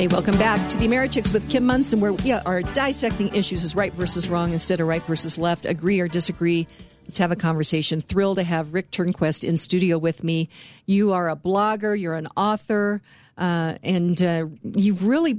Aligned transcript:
Hey, 0.00 0.08
welcome 0.08 0.38
back 0.38 0.66
to 0.70 0.78
the 0.78 0.88
Americhicks 0.88 1.30
with 1.30 1.46
Kim 1.50 1.66
Monson, 1.66 2.00
where 2.00 2.14
we 2.14 2.32
are 2.32 2.62
dissecting 2.62 3.34
issues 3.34 3.66
as 3.66 3.76
right 3.76 3.92
versus 3.92 4.30
wrong 4.30 4.54
instead 4.54 4.80
of 4.80 4.88
right 4.88 5.02
versus 5.02 5.36
left, 5.36 5.66
agree 5.66 6.00
or 6.00 6.08
disagree. 6.08 6.66
Let's 7.04 7.18
have 7.18 7.32
a 7.32 7.36
conversation. 7.36 8.00
Thrilled 8.00 8.38
to 8.38 8.42
have 8.42 8.72
Rick 8.72 8.92
Turnquist 8.92 9.46
in 9.46 9.58
studio 9.58 9.98
with 9.98 10.24
me. 10.24 10.48
You 10.86 11.12
are 11.12 11.28
a 11.28 11.36
blogger, 11.36 12.00
you're 12.00 12.14
an 12.14 12.28
author, 12.34 13.02
uh, 13.36 13.74
and 13.82 14.22
uh, 14.22 14.46
you've 14.62 15.04
really 15.04 15.38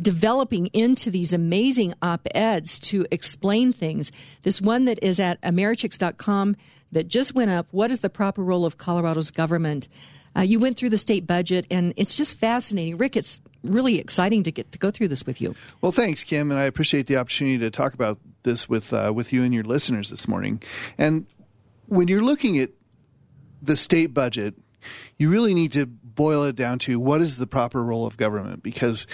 developing 0.00 0.68
into 0.68 1.10
these 1.10 1.34
amazing 1.34 1.92
op 2.00 2.26
eds 2.34 2.78
to 2.78 3.06
explain 3.10 3.70
things. 3.72 4.12
This 4.44 4.62
one 4.62 4.86
that 4.86 4.98
is 5.02 5.20
at 5.20 5.42
Americhicks.com 5.42 6.56
that 6.92 7.08
just 7.08 7.34
went 7.34 7.50
up 7.50 7.66
What 7.70 7.90
is 7.90 8.00
the 8.00 8.08
proper 8.08 8.42
role 8.42 8.64
of 8.64 8.78
Colorado's 8.78 9.30
government? 9.30 9.88
Uh, 10.36 10.40
you 10.42 10.58
went 10.58 10.76
through 10.76 10.90
the 10.90 10.98
state 10.98 11.26
budget, 11.26 11.66
and 11.70 11.94
it's 11.96 12.16
just 12.16 12.38
fascinating. 12.38 12.96
Rick, 12.96 13.16
it's 13.16 13.40
really 13.62 13.98
exciting 13.98 14.42
to 14.44 14.52
get 14.52 14.70
to 14.72 14.78
go 14.78 14.90
through 14.90 15.08
this 15.08 15.26
with 15.26 15.40
you. 15.40 15.54
Well, 15.80 15.92
thanks, 15.92 16.24
Kim, 16.24 16.50
and 16.50 16.60
I 16.60 16.64
appreciate 16.64 17.06
the 17.06 17.16
opportunity 17.16 17.58
to 17.58 17.70
talk 17.70 17.94
about 17.94 18.18
this 18.42 18.68
with 18.68 18.92
uh, 18.92 19.12
with 19.14 19.32
you 19.32 19.42
and 19.42 19.54
your 19.54 19.64
listeners 19.64 20.10
this 20.10 20.28
morning. 20.28 20.62
And 20.98 21.26
when 21.86 22.08
you're 22.08 22.22
looking 22.24 22.58
at 22.58 22.70
the 23.62 23.76
state 23.76 24.12
budget, 24.12 24.54
you 25.18 25.30
really 25.30 25.54
need 25.54 25.72
to 25.72 25.86
boil 25.86 26.44
it 26.44 26.56
down 26.56 26.78
to 26.80 27.00
what 27.00 27.20
is 27.20 27.36
the 27.36 27.46
proper 27.46 27.82
role 27.82 28.06
of 28.06 28.16
government 28.16 28.62
because 28.62 29.06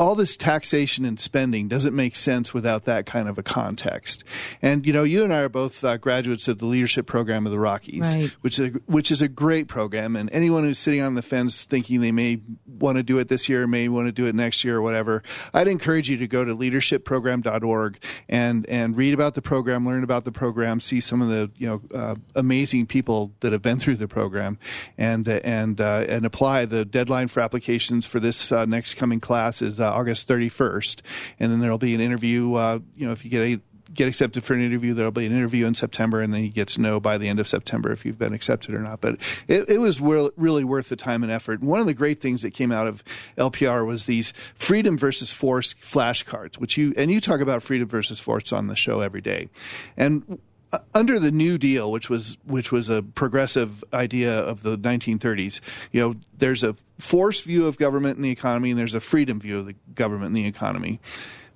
all 0.00 0.14
this 0.14 0.34
taxation 0.34 1.04
and 1.04 1.20
spending 1.20 1.68
doesn't 1.68 1.94
make 1.94 2.16
sense 2.16 2.54
without 2.54 2.86
that 2.86 3.04
kind 3.04 3.28
of 3.28 3.36
a 3.36 3.42
context. 3.42 4.24
And 4.62 4.86
you 4.86 4.94
know, 4.94 5.02
you 5.02 5.22
and 5.22 5.32
I 5.32 5.40
are 5.40 5.50
both 5.50 5.84
uh, 5.84 5.98
graduates 5.98 6.48
of 6.48 6.58
the 6.58 6.64
leadership 6.64 7.06
program 7.06 7.44
of 7.44 7.52
the 7.52 7.58
Rockies, 7.58 8.00
right. 8.00 8.30
which 8.40 8.58
is 8.58 8.68
a, 8.68 8.78
which 8.86 9.10
is 9.10 9.20
a 9.20 9.28
great 9.28 9.68
program. 9.68 10.16
And 10.16 10.30
anyone 10.32 10.64
who's 10.64 10.78
sitting 10.78 11.02
on 11.02 11.16
the 11.16 11.22
fence 11.22 11.66
thinking 11.66 12.00
they 12.00 12.12
may 12.12 12.40
want 12.66 12.96
to 12.96 13.02
do 13.02 13.18
it 13.18 13.28
this 13.28 13.46
year, 13.46 13.66
may 13.66 13.88
want 13.88 14.08
to 14.08 14.12
do 14.12 14.24
it 14.24 14.34
next 14.34 14.64
year, 14.64 14.78
or 14.78 14.82
whatever, 14.82 15.22
I'd 15.52 15.68
encourage 15.68 16.08
you 16.08 16.16
to 16.16 16.26
go 16.26 16.46
to 16.46 16.56
leadershipprogram.org 16.56 17.98
and 18.30 18.66
and 18.70 18.96
read 18.96 19.12
about 19.12 19.34
the 19.34 19.42
program, 19.42 19.86
learn 19.86 20.02
about 20.02 20.24
the 20.24 20.32
program, 20.32 20.80
see 20.80 21.00
some 21.00 21.20
of 21.20 21.28
the 21.28 21.50
you 21.58 21.66
know 21.68 21.82
uh, 21.94 22.14
amazing 22.34 22.86
people 22.86 23.32
that 23.40 23.52
have 23.52 23.60
been 23.60 23.78
through 23.78 23.96
the 23.96 24.08
program, 24.08 24.58
and 24.96 25.28
uh, 25.28 25.40
and 25.44 25.78
uh, 25.78 26.06
and 26.08 26.24
apply. 26.24 26.64
The 26.64 26.86
deadline 26.86 27.28
for 27.28 27.40
applications 27.40 28.06
for 28.06 28.18
this 28.18 28.50
uh, 28.50 28.64
next 28.64 28.94
coming 28.94 29.20
class 29.20 29.60
is 29.60 29.78
uh, 29.78 29.89
August 29.90 30.28
31st, 30.28 31.00
and 31.38 31.52
then 31.52 31.60
there'll 31.60 31.78
be 31.78 31.94
an 31.94 32.00
interview. 32.00 32.54
Uh, 32.54 32.78
you 32.96 33.06
know, 33.06 33.12
if 33.12 33.24
you 33.24 33.30
get 33.30 33.42
a 33.42 33.60
get 33.92 34.08
accepted 34.08 34.44
for 34.44 34.54
an 34.54 34.62
interview, 34.62 34.94
there'll 34.94 35.10
be 35.10 35.26
an 35.26 35.32
interview 35.32 35.66
in 35.66 35.74
September, 35.74 36.20
and 36.20 36.32
then 36.32 36.44
you 36.44 36.50
get 36.50 36.68
to 36.68 36.80
know 36.80 37.00
by 37.00 37.18
the 37.18 37.28
end 37.28 37.40
of 37.40 37.48
September 37.48 37.92
if 37.92 38.04
you've 38.04 38.18
been 38.18 38.32
accepted 38.32 38.74
or 38.74 38.80
not. 38.80 39.00
But 39.00 39.16
it, 39.48 39.68
it 39.68 39.78
was 39.78 40.00
re- 40.00 40.30
really 40.36 40.64
worth 40.64 40.88
the 40.88 40.96
time 40.96 41.22
and 41.22 41.32
effort. 41.32 41.60
one 41.60 41.80
of 41.80 41.86
the 41.86 41.94
great 41.94 42.18
things 42.18 42.42
that 42.42 42.52
came 42.52 42.70
out 42.72 42.86
of 42.86 43.02
LPR 43.36 43.86
was 43.86 44.04
these 44.04 44.32
freedom 44.54 44.96
versus 44.96 45.32
force 45.32 45.74
flashcards, 45.82 46.58
which 46.58 46.76
you 46.76 46.92
and 46.96 47.10
you 47.10 47.20
talk 47.20 47.40
about 47.40 47.62
freedom 47.62 47.88
versus 47.88 48.20
force 48.20 48.52
on 48.52 48.68
the 48.68 48.76
show 48.76 49.00
every 49.00 49.20
day, 49.20 49.48
and 49.96 50.24
uh, 50.30 50.36
Uh, 50.72 50.78
under 50.94 51.18
the 51.18 51.32
New 51.32 51.58
Deal, 51.58 51.90
which 51.90 52.08
was 52.08 52.36
which 52.44 52.70
was 52.70 52.88
a 52.88 53.02
progressive 53.02 53.82
idea 53.92 54.38
of 54.38 54.62
the 54.62 54.78
1930s, 54.78 55.60
you 55.90 56.00
know, 56.00 56.14
there's 56.38 56.62
a 56.62 56.76
force 56.98 57.40
view 57.40 57.66
of 57.66 57.76
government 57.76 58.16
and 58.16 58.24
the 58.24 58.30
economy, 58.30 58.70
and 58.70 58.78
there's 58.78 58.94
a 58.94 59.00
freedom 59.00 59.40
view 59.40 59.58
of 59.58 59.66
the 59.66 59.74
government 59.94 60.28
and 60.28 60.36
the 60.36 60.46
economy. 60.46 61.00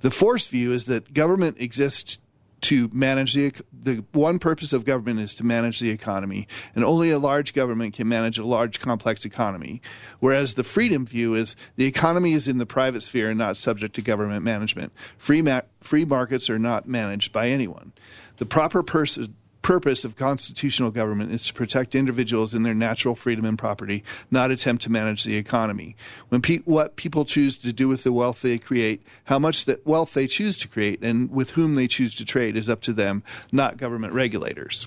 The 0.01 0.11
force 0.11 0.47
view 0.47 0.73
is 0.73 0.87
that 0.87 1.15
government 1.15 1.59
exists 1.61 2.19
to 2.65 2.89
manage 2.95 3.35
the 3.35 3.53
the 3.83 4.03
one 4.13 4.39
purpose 4.39 4.73
of 4.73 4.87
government 4.87 5.21
is 5.21 5.35
to 5.35 5.45
manage 5.45 5.81
the 5.81 5.91
economy, 5.91 6.49
and 6.75 6.83
only 6.83 7.11
a 7.11 7.19
large 7.19 7.53
government 7.53 7.95
can 7.95 8.09
manage 8.09 8.39
a 8.39 8.45
large 8.45 8.81
complex 8.81 9.27
economy. 9.27 9.83
Whereas 10.21 10.55
the 10.55 10.65
freedom 10.65 11.05
view 11.07 11.35
is 11.35 11.57
the 11.77 11.85
economy 11.85 12.33
is 12.33 12.49
in 12.49 12.57
the 12.57 12.65
private 12.65 13.03
sphere 13.03 13.29
and 13.29 13.39
not 13.39 13.59
subject 13.59 13.95
to 13.97 14.03
government 14.03 14.45
management. 14.45 14.95
Free 15.19 15.43
ma- 15.43 15.61
free 15.83 16.07
markets 16.07 16.49
are 16.49 16.59
not 16.59 16.89
managed 16.89 17.33
by 17.33 17.51
anyone. 17.51 17.93
The 18.39 18.47
proper 18.47 18.83
person 18.83 19.35
purpose 19.65 20.05
of 20.05 20.15
constitutional 20.15 20.91
government 20.91 21.33
is 21.33 21.47
to 21.47 21.55
protect 21.55 21.95
individuals 21.95 22.53
in 22.55 22.65
their 22.65 22.75
natural 22.75 23.17
freedom 23.17 23.47
and 23.47 23.59
property, 23.59 24.05
not 24.31 24.51
attempt 24.51 24.83
to 24.83 24.93
manage 24.93 25.25
the 25.25 25.37
economy. 25.37 25.97
When 26.29 26.43
pe- 26.43 26.59
what 26.59 26.97
people 26.97 27.25
choose 27.25 27.57
to 27.57 27.73
do 27.73 27.89
with 27.89 28.05
the 28.05 28.13
wealth 28.13 28.43
they 28.43 28.59
create, 28.59 29.03
how 29.25 29.39
much 29.39 29.65
that 29.65 29.85
wealth 29.87 30.13
they 30.13 30.27
choose 30.27 30.59
to 30.59 30.69
create, 30.69 31.03
and 31.03 31.31
with 31.31 31.51
whom 31.51 31.77
they 31.77 31.89
choose 31.89 32.15
to 32.17 32.27
trade 32.27 32.57
is 32.57 32.69
up 32.69 32.83
to 32.83 32.93
them, 32.93 33.23
not 33.53 33.79
government 33.79 34.13
regulators. 34.13 34.87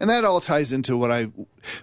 And 0.00 0.10
that 0.10 0.24
all 0.24 0.40
ties 0.40 0.72
into 0.72 0.96
what 0.96 1.12
I 1.12 1.28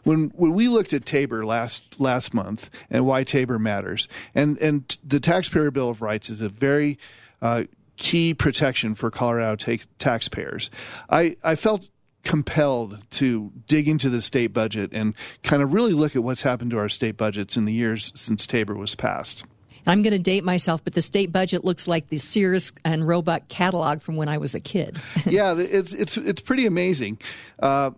when 0.04 0.34
when 0.36 0.54
we 0.54 0.68
looked 0.68 0.92
at 0.92 1.06
Tabor 1.06 1.46
last 1.46 1.84
last 1.98 2.34
month 2.34 2.70
and 2.92 3.06
why 3.06 3.24
Tabor 3.24 3.58
matters. 3.58 4.10
And 4.36 4.58
and 4.58 4.98
the 5.02 5.22
Taxpayer 5.22 5.72
Bill 5.72 5.90
of 5.90 6.02
Rights 6.02 6.30
is 6.30 6.42
a 6.42 6.50
very 6.50 7.00
uh, 7.42 7.64
key 7.98 8.34
protection 8.34 8.96
for 8.96 9.12
Colorado 9.12 9.56
ta- 9.56 9.84
taxpayers. 10.00 10.70
I, 11.10 11.36
I 11.44 11.56
felt 11.56 11.90
compelled 12.24 13.00
to 13.10 13.52
dig 13.68 13.88
into 13.88 14.10
the 14.10 14.22
state 14.22 14.54
budget 14.54 14.92
and 14.94 15.14
kind 15.44 15.62
of 15.64 15.74
really 15.74 15.94
look 15.94 16.16
at 16.16 16.24
what's 16.24 16.42
happened 16.42 16.72
to 16.72 16.78
our 16.78 16.90
state 16.90 17.16
budgets 17.16 17.56
in 17.56 17.66
the 17.66 17.74
years 17.74 18.12
since 18.16 18.46
Tabor 18.46 18.76
was 18.76 18.96
passed. 18.96 19.46
I'm 19.86 20.02
going 20.02 20.12
to 20.12 20.20
date 20.20 20.44
myself, 20.44 20.84
but 20.84 20.94
the 20.94 21.02
state 21.02 21.32
budget 21.32 21.64
looks 21.64 21.88
like 21.88 22.10
the 22.10 22.18
Sears 22.18 22.74
and 22.84 23.08
Roebuck 23.08 23.48
catalog 23.48 24.02
from 24.02 24.18
when 24.18 24.28
I 24.28 24.38
was 24.38 24.54
a 24.54 24.60
kid. 24.60 25.00
yeah, 25.26 25.56
it's 25.58 25.94
it's 25.94 26.18
it's 26.18 26.42
pretty 26.42 26.66
amazing. 26.66 27.20
Uh, 27.60 27.92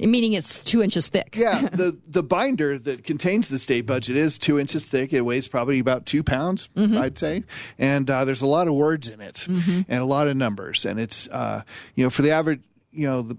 Meaning 0.00 0.34
it's 0.34 0.60
two 0.60 0.82
inches 0.82 1.08
thick. 1.08 1.34
yeah, 1.36 1.60
the 1.72 1.98
the 2.06 2.22
binder 2.22 2.78
that 2.78 3.04
contains 3.04 3.48
the 3.48 3.58
state 3.58 3.86
budget 3.86 4.16
is 4.16 4.38
two 4.38 4.58
inches 4.58 4.84
thick. 4.84 5.12
It 5.12 5.22
weighs 5.22 5.48
probably 5.48 5.78
about 5.78 6.06
two 6.06 6.22
pounds, 6.22 6.68
mm-hmm. 6.76 6.96
I'd 6.96 7.18
say, 7.18 7.44
and 7.78 8.08
uh, 8.08 8.24
there's 8.24 8.42
a 8.42 8.46
lot 8.46 8.68
of 8.68 8.74
words 8.74 9.08
in 9.08 9.20
it 9.20 9.46
mm-hmm. 9.48 9.82
and 9.88 10.00
a 10.00 10.04
lot 10.04 10.28
of 10.28 10.36
numbers. 10.36 10.84
And 10.84 11.00
it's 11.00 11.28
uh, 11.28 11.62
you 11.94 12.04
know 12.04 12.10
for 12.10 12.22
the 12.22 12.30
average, 12.30 12.60
you 12.92 13.08
know, 13.08 13.22
the 13.22 13.36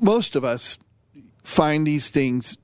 most 0.00 0.36
of 0.36 0.44
us 0.44 0.78
find 1.42 1.86
these 1.86 2.10
things 2.10 2.56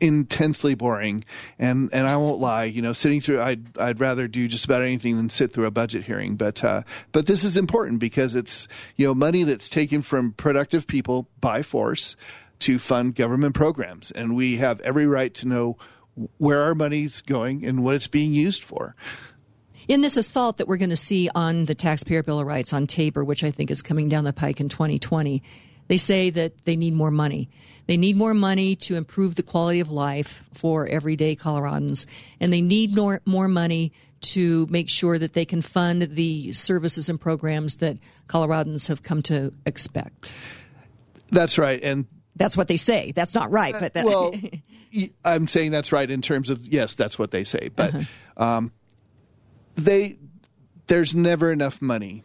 intensely 0.00 0.74
boring 0.74 1.24
and 1.58 1.88
and 1.92 2.06
I 2.06 2.16
won't 2.18 2.38
lie 2.38 2.64
you 2.64 2.82
know 2.82 2.92
sitting 2.92 3.22
through 3.22 3.40
I'd 3.40 3.78
I'd 3.78 3.98
rather 3.98 4.28
do 4.28 4.46
just 4.46 4.66
about 4.66 4.82
anything 4.82 5.16
than 5.16 5.30
sit 5.30 5.54
through 5.54 5.64
a 5.64 5.70
budget 5.70 6.04
hearing 6.04 6.36
but 6.36 6.62
uh, 6.62 6.82
but 7.12 7.26
this 7.26 7.44
is 7.44 7.56
important 7.56 7.98
because 7.98 8.34
it's 8.34 8.68
you 8.96 9.06
know 9.06 9.14
money 9.14 9.42
that's 9.44 9.70
taken 9.70 10.02
from 10.02 10.32
productive 10.32 10.86
people 10.86 11.28
by 11.40 11.62
force 11.62 12.14
to 12.60 12.78
fund 12.78 13.14
government 13.14 13.54
programs 13.54 14.10
and 14.10 14.34
we 14.34 14.56
have 14.56 14.80
every 14.80 15.06
right 15.06 15.34
to 15.34 15.46
know 15.46 15.76
where 16.38 16.62
our 16.62 16.74
money's 16.74 17.20
going 17.22 17.64
and 17.64 17.84
what 17.84 17.94
it's 17.94 18.06
being 18.06 18.32
used 18.32 18.62
for 18.62 18.94
in 19.88 20.00
this 20.00 20.16
assault 20.16 20.56
that 20.56 20.66
we're 20.66 20.76
going 20.76 20.90
to 20.90 20.96
see 20.96 21.28
on 21.34 21.66
the 21.66 21.74
taxpayer 21.74 22.22
bill 22.22 22.40
of 22.40 22.46
rights 22.46 22.72
on 22.72 22.86
Tabor 22.86 23.24
which 23.24 23.44
I 23.44 23.50
think 23.50 23.70
is 23.70 23.82
coming 23.82 24.08
down 24.08 24.24
the 24.24 24.32
pike 24.32 24.60
in 24.60 24.68
2020 24.68 25.42
they 25.88 25.98
say 25.98 26.30
that 26.30 26.64
they 26.64 26.76
need 26.76 26.94
more 26.94 27.10
money. 27.10 27.48
They 27.86 27.96
need 27.96 28.16
more 28.16 28.34
money 28.34 28.74
to 28.76 28.96
improve 28.96 29.36
the 29.36 29.42
quality 29.42 29.80
of 29.80 29.90
life 29.90 30.42
for 30.52 30.86
everyday 30.86 31.36
Coloradans, 31.36 32.06
and 32.40 32.52
they 32.52 32.60
need 32.60 32.94
more, 32.94 33.20
more 33.24 33.48
money 33.48 33.92
to 34.22 34.66
make 34.68 34.88
sure 34.88 35.18
that 35.18 35.34
they 35.34 35.44
can 35.44 35.62
fund 35.62 36.02
the 36.02 36.52
services 36.52 37.08
and 37.08 37.20
programs 37.20 37.76
that 37.76 37.98
Coloradans 38.26 38.88
have 38.88 39.02
come 39.02 39.22
to 39.22 39.52
expect. 39.64 40.34
That's 41.30 41.58
right, 41.58 41.80
and 41.82 42.06
that's 42.36 42.56
what 42.56 42.68
they 42.68 42.76
say. 42.76 43.12
That's 43.12 43.34
not 43.34 43.50
right, 43.50 43.74
but 43.78 43.94
that, 43.94 44.04
well, 44.04 44.32
I'm 45.24 45.48
saying 45.48 45.72
that's 45.72 45.92
right 45.92 46.10
in 46.10 46.22
terms 46.22 46.50
of 46.50 46.64
yes, 46.66 46.94
that's 46.94 47.18
what 47.18 47.30
they 47.30 47.44
say, 47.44 47.70
but 47.74 47.94
uh-huh. 47.94 48.44
um, 48.44 48.72
they 49.74 50.18
there's 50.86 51.14
never 51.14 51.50
enough 51.50 51.82
money 51.82 52.22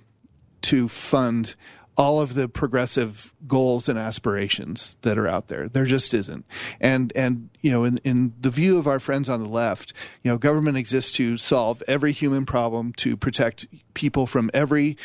to 0.61 0.88
fund 0.88 1.55
all 1.97 2.21
of 2.21 2.33
the 2.35 2.47
progressive 2.47 3.33
goals 3.47 3.89
and 3.89 4.00
aspirations 4.00 4.95
that 5.01 5.17
are 5.17 5.27
out 5.27 5.50
there. 5.50 5.67
There 5.67 5.85
just 5.85 6.13
isn't. 6.13 6.45
And 6.79 7.11
and 7.16 7.50
you 7.61 7.71
know, 7.71 7.83
in, 7.83 7.97
in 8.00 8.33
the 8.39 8.50
view 8.50 8.77
of 8.77 8.88
our 8.88 9.00
friends 9.00 9.29
on 9.29 9.41
the 9.41 9.50
left, 9.50 9.94
you 10.24 10.31
know, 10.31 10.38
government 10.38 10.77
exists 10.77 11.12
to 11.13 11.38
solve 11.38 11.83
every 11.88 12.12
human 12.12 12.45
problem, 12.45 12.94
to 12.94 13.18
protect 13.18 13.68
people 13.94 14.25
from 14.25 14.50
every 14.53 14.97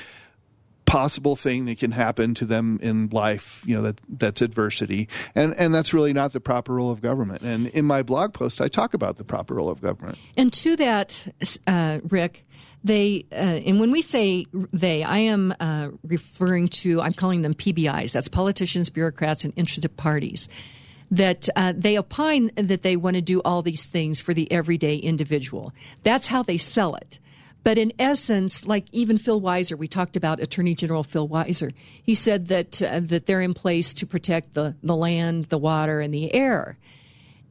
possible 0.87 1.37
thing 1.37 1.67
that 1.67 1.79
can 1.79 1.91
happen 1.91 2.35
to 2.35 2.45
them 2.45 2.79
in 2.83 3.09
life, 3.09 3.63
you 3.67 3.77
know, 3.77 3.83
that 3.83 4.01
that's 4.09 4.41
adversity. 4.41 5.09
And 5.35 5.55
and 5.57 5.75
that's 5.75 5.93
really 5.93 6.13
not 6.13 6.33
the 6.33 6.41
proper 6.41 6.75
role 6.75 6.91
of 6.91 7.03
government. 7.03 7.43
And 7.43 7.67
in 7.69 7.85
my 7.85 8.03
blog 8.03 8.33
post 8.33 8.61
I 8.61 8.69
talk 8.69 8.95
about 8.95 9.17
the 9.17 9.25
proper 9.25 9.55
role 9.55 9.69
of 9.69 9.81
government. 9.81 10.19
And 10.37 10.53
to 10.55 10.77
that, 10.77 11.27
uh, 11.67 12.01
Rick, 12.09 12.47
they, 12.87 13.27
uh, 13.33 13.35
and 13.35 13.81
when 13.81 13.91
we 13.91 14.01
say 14.01 14.47
they, 14.73 15.03
I 15.03 15.19
am 15.19 15.53
uh, 15.59 15.91
referring 16.05 16.69
to, 16.69 17.01
I'm 17.01 17.15
calling 17.15 17.43
them 17.43 17.53
PBIs. 17.53 18.13
That's 18.13 18.29
politicians, 18.29 18.91
bureaucrats, 18.91 19.45
and 19.45 19.53
interested 19.57 19.97
parties. 19.97 20.49
That 21.11 21.49
uh, 21.57 21.73
they 21.77 21.99
opine 21.99 22.51
that 22.57 22.83
they 22.83 22.97
want 22.97 23.15
to 23.17 23.23
do 23.23 23.41
all 23.45 23.63
these 23.63 23.87
things 23.87 24.21
for 24.21 24.35
the 24.35 24.51
everyday 24.51 24.97
individual. 24.97 25.73
That's 26.03 26.27
how 26.29 26.43
they 26.43 26.59
sell 26.59 26.97
it. 26.97 27.21
But 27.67 27.79
in 27.79 27.93
essence, 27.99 28.65
like 28.65 28.85
even 28.93 29.19
Phil 29.19 29.41
Weiser, 29.41 29.77
we 29.77 29.89
talked 29.89 30.15
about 30.15 30.41
Attorney 30.41 30.73
General 30.73 31.03
Phil 31.03 31.29
Weiser. 31.29 31.73
He 32.01 32.15
said 32.15 32.47
that 32.47 32.81
uh, 32.81 33.01
that 33.01 33.27
they're 33.27 33.41
in 33.41 33.55
place 33.55 33.93
to 33.95 34.07
protect 34.07 34.55
the 34.55 34.77
the 34.85 34.95
land, 34.95 35.47
the 35.47 35.59
water, 35.59 35.99
and 35.99 36.15
the 36.15 36.33
air. 36.33 36.79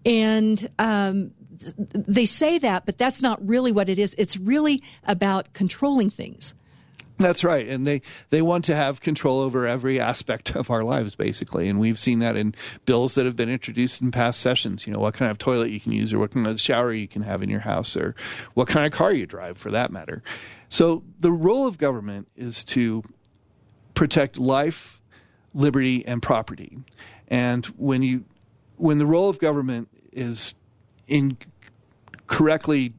And 0.06 0.70
um, 0.80 1.32
they 1.92 2.24
say 2.24 2.58
that, 2.60 2.86
but 2.86 2.98
that's 2.98 3.22
not 3.22 3.46
really 3.46 3.74
what 3.74 3.90
it 3.90 4.00
is. 4.00 4.16
It's 4.18 4.38
really 4.38 4.82
about 5.04 5.52
controlling 5.52 6.12
things. 6.12 6.54
That's 7.18 7.46
right, 7.46 7.66
and 7.68 7.88
they 7.88 8.02
they 8.30 8.42
want 8.42 8.66
to 8.66 8.76
have 8.76 9.00
control 9.00 9.40
over 9.40 9.66
every 9.66 10.02
aspect 10.02 10.54
of 10.56 10.70
our 10.70 10.84
lives, 10.84 11.16
basically. 11.16 11.70
And 11.70 11.80
we've 11.80 11.98
seen 11.98 12.20
that 12.20 12.36
in 12.36 12.54
bills 12.86 13.16
that 13.16 13.26
have 13.26 13.38
been 13.38 13.50
introduced 13.50 14.02
in 14.02 14.12
past 14.12 14.42
sessions. 14.42 14.86
You 14.86 14.92
know, 14.92 15.00
what 15.00 15.14
kind 15.14 15.32
of 15.32 15.38
toilet 15.38 15.72
you 15.72 15.80
can 15.80 15.94
use, 15.94 16.12
or 16.12 16.20
what 16.20 16.32
kind 16.32 16.46
of 16.46 16.60
shower 16.60 16.92
you 16.92 17.08
can 17.08 17.22
have 17.22 17.42
in 17.42 17.50
your 17.50 17.62
house, 17.62 17.96
or 17.96 18.16
what 18.54 18.68
kind 18.68 18.86
of 18.86 18.92
car 18.92 19.14
you 19.14 19.26
drive, 19.26 19.58
for 19.58 19.72
that 19.72 19.92
matter. 19.92 20.24
So 20.68 21.04
the 21.22 21.32
role 21.32 21.66
of 21.68 21.78
government 21.78 22.28
is 22.36 22.66
to 22.66 23.02
protect 23.94 24.38
life, 24.38 25.02
liberty, 25.54 26.06
and 26.06 26.22
property. 26.22 26.78
And 27.30 27.66
when 27.78 28.04
you 28.04 28.26
when 28.76 28.98
the 28.98 29.06
role 29.06 29.30
of 29.30 29.40
government 29.40 29.88
is 30.12 30.54
incorrectly 31.08 32.94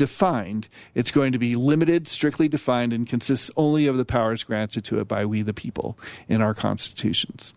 defined, 0.00 0.66
it's 0.94 1.10
going 1.10 1.32
to 1.32 1.38
be 1.38 1.56
limited, 1.56 2.08
strictly 2.08 2.48
defined, 2.48 2.94
and 2.94 3.06
consists 3.06 3.50
only 3.54 3.86
of 3.86 3.98
the 3.98 4.06
powers 4.06 4.42
granted 4.44 4.82
to 4.86 4.98
it 4.98 5.06
by 5.06 5.26
we 5.26 5.42
the 5.42 5.52
people 5.52 5.98
in 6.26 6.40
our 6.40 6.54
constitutions. 6.54 7.52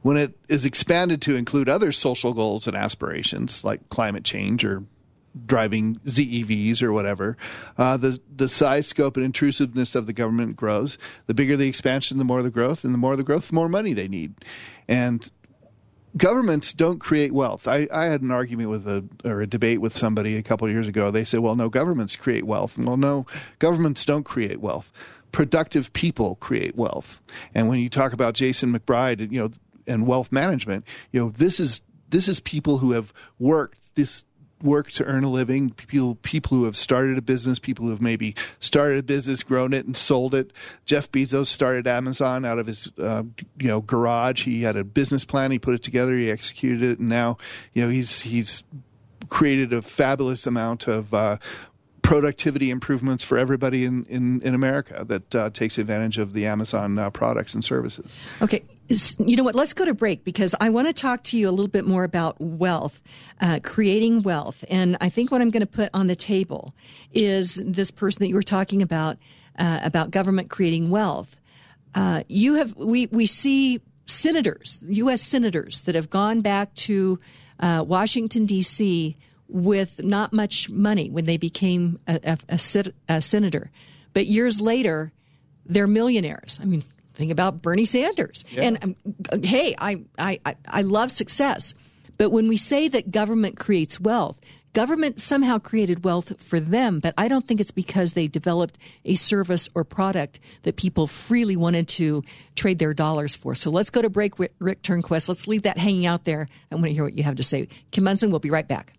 When 0.00 0.16
it 0.16 0.34
is 0.48 0.64
expanded 0.64 1.20
to 1.22 1.36
include 1.36 1.68
other 1.68 1.92
social 1.92 2.32
goals 2.32 2.66
and 2.66 2.74
aspirations 2.74 3.62
like 3.64 3.90
climate 3.90 4.24
change 4.24 4.64
or 4.64 4.82
driving 5.44 5.96
ZEVs 6.06 6.80
or 6.80 6.90
whatever, 6.90 7.36
uh, 7.76 7.98
the 7.98 8.18
the 8.34 8.48
size, 8.48 8.86
scope, 8.86 9.18
and 9.18 9.26
intrusiveness 9.26 9.94
of 9.94 10.06
the 10.06 10.14
government 10.14 10.56
grows. 10.56 10.96
The 11.26 11.34
bigger 11.34 11.58
the 11.58 11.68
expansion, 11.68 12.16
the 12.16 12.24
more 12.24 12.42
the 12.42 12.48
growth, 12.48 12.82
and 12.82 12.94
the 12.94 12.98
more 12.98 13.14
the 13.14 13.22
growth, 13.22 13.48
the 13.48 13.54
more 13.54 13.68
money 13.68 13.92
they 13.92 14.08
need. 14.08 14.32
And 14.88 15.30
governments 16.16 16.72
don't 16.72 16.98
create 16.98 17.32
wealth. 17.32 17.68
I, 17.68 17.88
I 17.92 18.06
had 18.06 18.22
an 18.22 18.30
argument 18.30 18.70
with 18.70 18.86
a 18.86 19.04
or 19.24 19.42
a 19.42 19.46
debate 19.46 19.80
with 19.80 19.96
somebody 19.96 20.36
a 20.36 20.42
couple 20.42 20.68
years 20.68 20.88
ago. 20.88 21.10
They 21.10 21.24
said, 21.24 21.40
"Well, 21.40 21.56
no, 21.56 21.68
governments 21.68 22.16
create 22.16 22.44
wealth." 22.44 22.78
Well, 22.78 22.96
no, 22.96 23.26
governments 23.58 24.04
don't 24.04 24.24
create 24.24 24.60
wealth. 24.60 24.90
Productive 25.32 25.92
people 25.92 26.36
create 26.36 26.76
wealth. 26.76 27.20
And 27.54 27.68
when 27.68 27.78
you 27.78 27.88
talk 27.88 28.12
about 28.12 28.34
Jason 28.34 28.76
McBride, 28.76 29.30
you 29.30 29.40
know, 29.40 29.50
and 29.86 30.06
wealth 30.06 30.32
management, 30.32 30.84
you 31.12 31.20
know, 31.20 31.30
this 31.30 31.60
is 31.60 31.82
this 32.08 32.28
is 32.28 32.40
people 32.40 32.78
who 32.78 32.92
have 32.92 33.12
worked 33.38 33.78
this 33.94 34.24
work 34.62 34.90
to 34.92 35.04
earn 35.04 35.24
a 35.24 35.30
living, 35.30 35.70
people 35.70 36.16
people 36.16 36.56
who 36.56 36.64
have 36.64 36.76
started 36.76 37.18
a 37.18 37.22
business, 37.22 37.58
people 37.58 37.84
who 37.84 37.90
have 37.90 38.00
maybe 38.00 38.34
started 38.58 38.98
a 38.98 39.02
business, 39.02 39.42
grown 39.42 39.72
it, 39.72 39.86
and 39.86 39.96
sold 39.96 40.34
it. 40.34 40.52
Jeff 40.86 41.10
Bezos 41.10 41.46
started 41.46 41.86
Amazon 41.86 42.44
out 42.44 42.58
of 42.58 42.66
his 42.66 42.90
uh, 42.98 43.22
you 43.58 43.68
know 43.68 43.80
garage. 43.80 44.44
He 44.44 44.62
had 44.62 44.76
a 44.76 44.84
business 44.84 45.24
plan, 45.24 45.50
he 45.50 45.58
put 45.58 45.74
it 45.74 45.82
together, 45.82 46.14
he 46.14 46.30
executed 46.30 46.82
it, 46.82 46.98
and 46.98 47.08
now 47.08 47.38
you 47.72 47.82
know 47.82 47.88
he's 47.88 48.20
he's 48.20 48.62
created 49.28 49.72
a 49.72 49.80
fabulous 49.80 50.46
amount 50.46 50.88
of 50.88 51.14
uh, 51.14 51.36
productivity 52.02 52.70
improvements 52.70 53.24
for 53.24 53.38
everybody 53.38 53.84
in, 53.84 54.04
in, 54.06 54.40
in 54.42 54.54
America 54.54 55.04
that 55.06 55.34
uh, 55.34 55.50
takes 55.50 55.78
advantage 55.78 56.18
of 56.18 56.32
the 56.32 56.46
Amazon 56.46 56.98
uh, 56.98 57.10
products 57.10 57.54
and 57.54 57.64
services. 57.64 58.16
Okay. 58.42 58.64
You 59.18 59.36
know 59.36 59.44
what? 59.44 59.54
Let's 59.54 59.72
go 59.72 59.84
to 59.84 59.94
break 59.94 60.24
because 60.24 60.54
I 60.60 60.70
want 60.70 60.88
to 60.88 60.92
talk 60.92 61.22
to 61.24 61.38
you 61.38 61.48
a 61.48 61.52
little 61.52 61.68
bit 61.68 61.86
more 61.86 62.02
about 62.02 62.40
wealth, 62.40 63.00
uh, 63.40 63.60
creating 63.62 64.22
wealth. 64.22 64.64
And 64.68 64.96
I 65.00 65.08
think 65.08 65.30
what 65.30 65.40
I'm 65.40 65.50
going 65.50 65.60
to 65.60 65.66
put 65.66 65.90
on 65.94 66.08
the 66.08 66.16
table 66.16 66.74
is 67.12 67.62
this 67.64 67.90
person 67.90 68.20
that 68.20 68.28
you 68.28 68.34
were 68.34 68.42
talking 68.42 68.82
about, 68.82 69.16
uh, 69.58 69.78
about 69.84 70.10
government 70.10 70.50
creating 70.50 70.90
wealth. 70.90 71.36
Uh, 71.94 72.24
you 72.26 72.54
have, 72.54 72.74
we, 72.76 73.06
we 73.06 73.26
see 73.26 73.80
senators, 74.06 74.80
U.S. 74.88 75.22
senators 75.22 75.82
that 75.82 75.94
have 75.94 76.10
gone 76.10 76.40
back 76.40 76.74
to 76.74 77.20
uh, 77.60 77.84
Washington, 77.86 78.46
D.C 78.46 79.16
with 79.50 80.02
not 80.02 80.32
much 80.32 80.70
money 80.70 81.10
when 81.10 81.24
they 81.24 81.36
became 81.36 81.98
a, 82.06 82.20
a, 82.24 82.38
a, 82.48 82.92
a 83.08 83.22
senator. 83.22 83.70
But 84.12 84.26
years 84.26 84.60
later, 84.60 85.12
they're 85.66 85.86
millionaires. 85.86 86.58
I 86.60 86.64
mean, 86.64 86.82
think 87.14 87.30
about 87.30 87.62
Bernie 87.62 87.84
Sanders. 87.84 88.44
Yeah. 88.50 88.62
And 88.62 88.96
um, 89.32 89.42
hey, 89.42 89.74
I, 89.78 90.02
I, 90.18 90.40
I 90.66 90.82
love 90.82 91.12
success. 91.12 91.74
But 92.18 92.30
when 92.30 92.48
we 92.48 92.56
say 92.56 92.88
that 92.88 93.10
government 93.10 93.58
creates 93.58 93.98
wealth, 93.98 94.38
government 94.72 95.20
somehow 95.20 95.58
created 95.58 96.04
wealth 96.04 96.40
for 96.42 96.60
them, 96.60 97.00
but 97.00 97.14
I 97.16 97.28
don't 97.28 97.46
think 97.46 97.60
it's 97.60 97.70
because 97.70 98.12
they 98.12 98.26
developed 98.26 98.78
a 99.04 99.14
service 99.14 99.68
or 99.74 99.84
product 99.84 100.38
that 100.62 100.76
people 100.76 101.06
freely 101.06 101.56
wanted 101.56 101.88
to 101.88 102.22
trade 102.56 102.78
their 102.78 102.94
dollars 102.94 103.34
for. 103.34 103.54
So 103.54 103.70
let's 103.70 103.90
go 103.90 104.02
to 104.02 104.10
break, 104.10 104.38
Rick 104.38 104.82
Turnquist. 104.82 105.28
Let's 105.28 105.48
leave 105.48 105.62
that 105.62 105.78
hanging 105.78 106.06
out 106.06 106.24
there. 106.24 106.46
I 106.70 106.74
want 106.74 106.86
to 106.86 106.92
hear 106.92 107.04
what 107.04 107.16
you 107.16 107.24
have 107.24 107.36
to 107.36 107.42
say. 107.42 107.68
Kim 107.90 108.04
Monson, 108.04 108.30
we'll 108.30 108.38
be 108.38 108.50
right 108.50 108.68
back. 108.68 108.92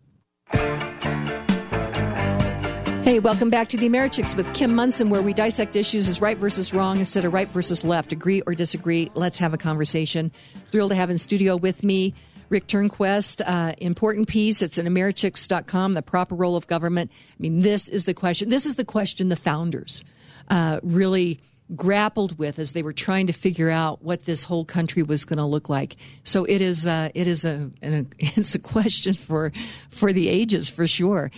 Hey, 3.04 3.18
welcome 3.18 3.50
back 3.50 3.68
to 3.70 3.78
the 3.78 3.90
Americhicks 3.90 4.36
with 4.36 4.54
Kim 4.54 4.76
Monson, 4.76 5.10
where 5.10 5.24
we 5.24 5.34
dissect 5.34 5.76
issues 5.76 6.08
as 6.08 6.22
right 6.22 6.38
versus 6.38 6.72
wrong 6.72 7.00
instead 7.00 7.26
of 7.26 7.34
right 7.34 7.48
versus 7.48 7.84
left. 7.84 8.12
Agree 8.12 8.44
or 8.46 8.54
disagree? 8.54 9.10
Let's 9.16 9.40
have 9.40 9.56
a 9.56 9.58
conversation. 9.58 10.32
Thrilled 10.72 10.92
to 10.92 10.96
have 10.96 11.10
in 11.10 11.18
studio 11.18 11.56
with 11.56 11.84
me 11.84 12.14
Rick 12.50 12.68
Turnquist. 12.68 13.42
Uh, 13.44 13.74
important 13.80 14.28
piece. 14.28 14.62
It's 14.62 14.78
at 14.78 14.86
Americhicks.com, 14.86 15.96
the 15.96 16.04
proper 16.04 16.36
role 16.36 16.56
of 16.56 16.68
government. 16.68 17.10
I 17.32 17.36
mean, 17.40 17.62
this 17.62 17.90
is 17.90 18.06
the 18.06 18.14
question. 18.14 18.50
This 18.50 18.68
is 18.68 18.76
the 18.76 18.86
question 18.86 19.30
the 19.30 19.36
founders 19.36 20.04
uh, 20.50 20.80
really 20.84 21.40
grappled 21.76 22.38
with 22.38 22.60
as 22.60 22.74
they 22.74 22.84
were 22.84 22.94
trying 22.94 23.26
to 23.26 23.34
figure 23.34 23.72
out 23.72 24.04
what 24.04 24.26
this 24.26 24.44
whole 24.44 24.64
country 24.64 25.02
was 25.02 25.26
going 25.26 25.38
to 25.38 25.46
look 25.46 25.70
like. 25.70 25.96
So 26.24 26.44
it 26.44 26.62
is 26.62 26.86
uh, 26.86 27.10
it 27.16 27.26
is 27.26 27.46
a, 27.46 27.72
a, 27.82 28.06
it's 28.20 28.54
a 28.54 28.60
question 28.60 29.16
for 29.16 29.52
for 29.90 30.14
the 30.14 30.30
ages 30.30 30.70
for 30.70 30.86
sure. 30.86 31.32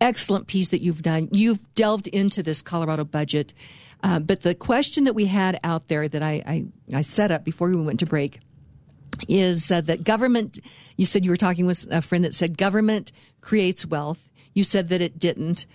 Excellent 0.00 0.46
piece 0.46 0.68
that 0.68 0.80
you've 0.80 1.02
done. 1.02 1.28
You've 1.32 1.58
delved 1.74 2.06
into 2.08 2.42
this 2.42 2.62
Colorado 2.62 3.04
budget, 3.04 3.52
uh, 4.02 4.18
but 4.18 4.42
the 4.42 4.54
question 4.54 5.04
that 5.04 5.14
we 5.14 5.26
had 5.26 5.58
out 5.62 5.88
there 5.88 6.08
that 6.08 6.22
I, 6.22 6.42
I, 6.46 6.66
I 6.94 7.02
set 7.02 7.30
up 7.30 7.44
before 7.44 7.68
we 7.68 7.76
went 7.76 8.00
to 8.00 8.06
break 8.06 8.40
is 9.28 9.70
uh, 9.70 9.82
that 9.82 10.04
government. 10.04 10.58
You 10.96 11.04
said 11.04 11.24
you 11.24 11.30
were 11.30 11.36
talking 11.36 11.66
with 11.66 11.86
a 11.90 12.00
friend 12.00 12.24
that 12.24 12.34
said 12.34 12.56
government 12.56 13.12
creates 13.42 13.84
wealth. 13.84 14.28
You 14.54 14.64
said 14.64 14.88
that 14.88 15.00
it 15.00 15.18
didn't 15.18 15.66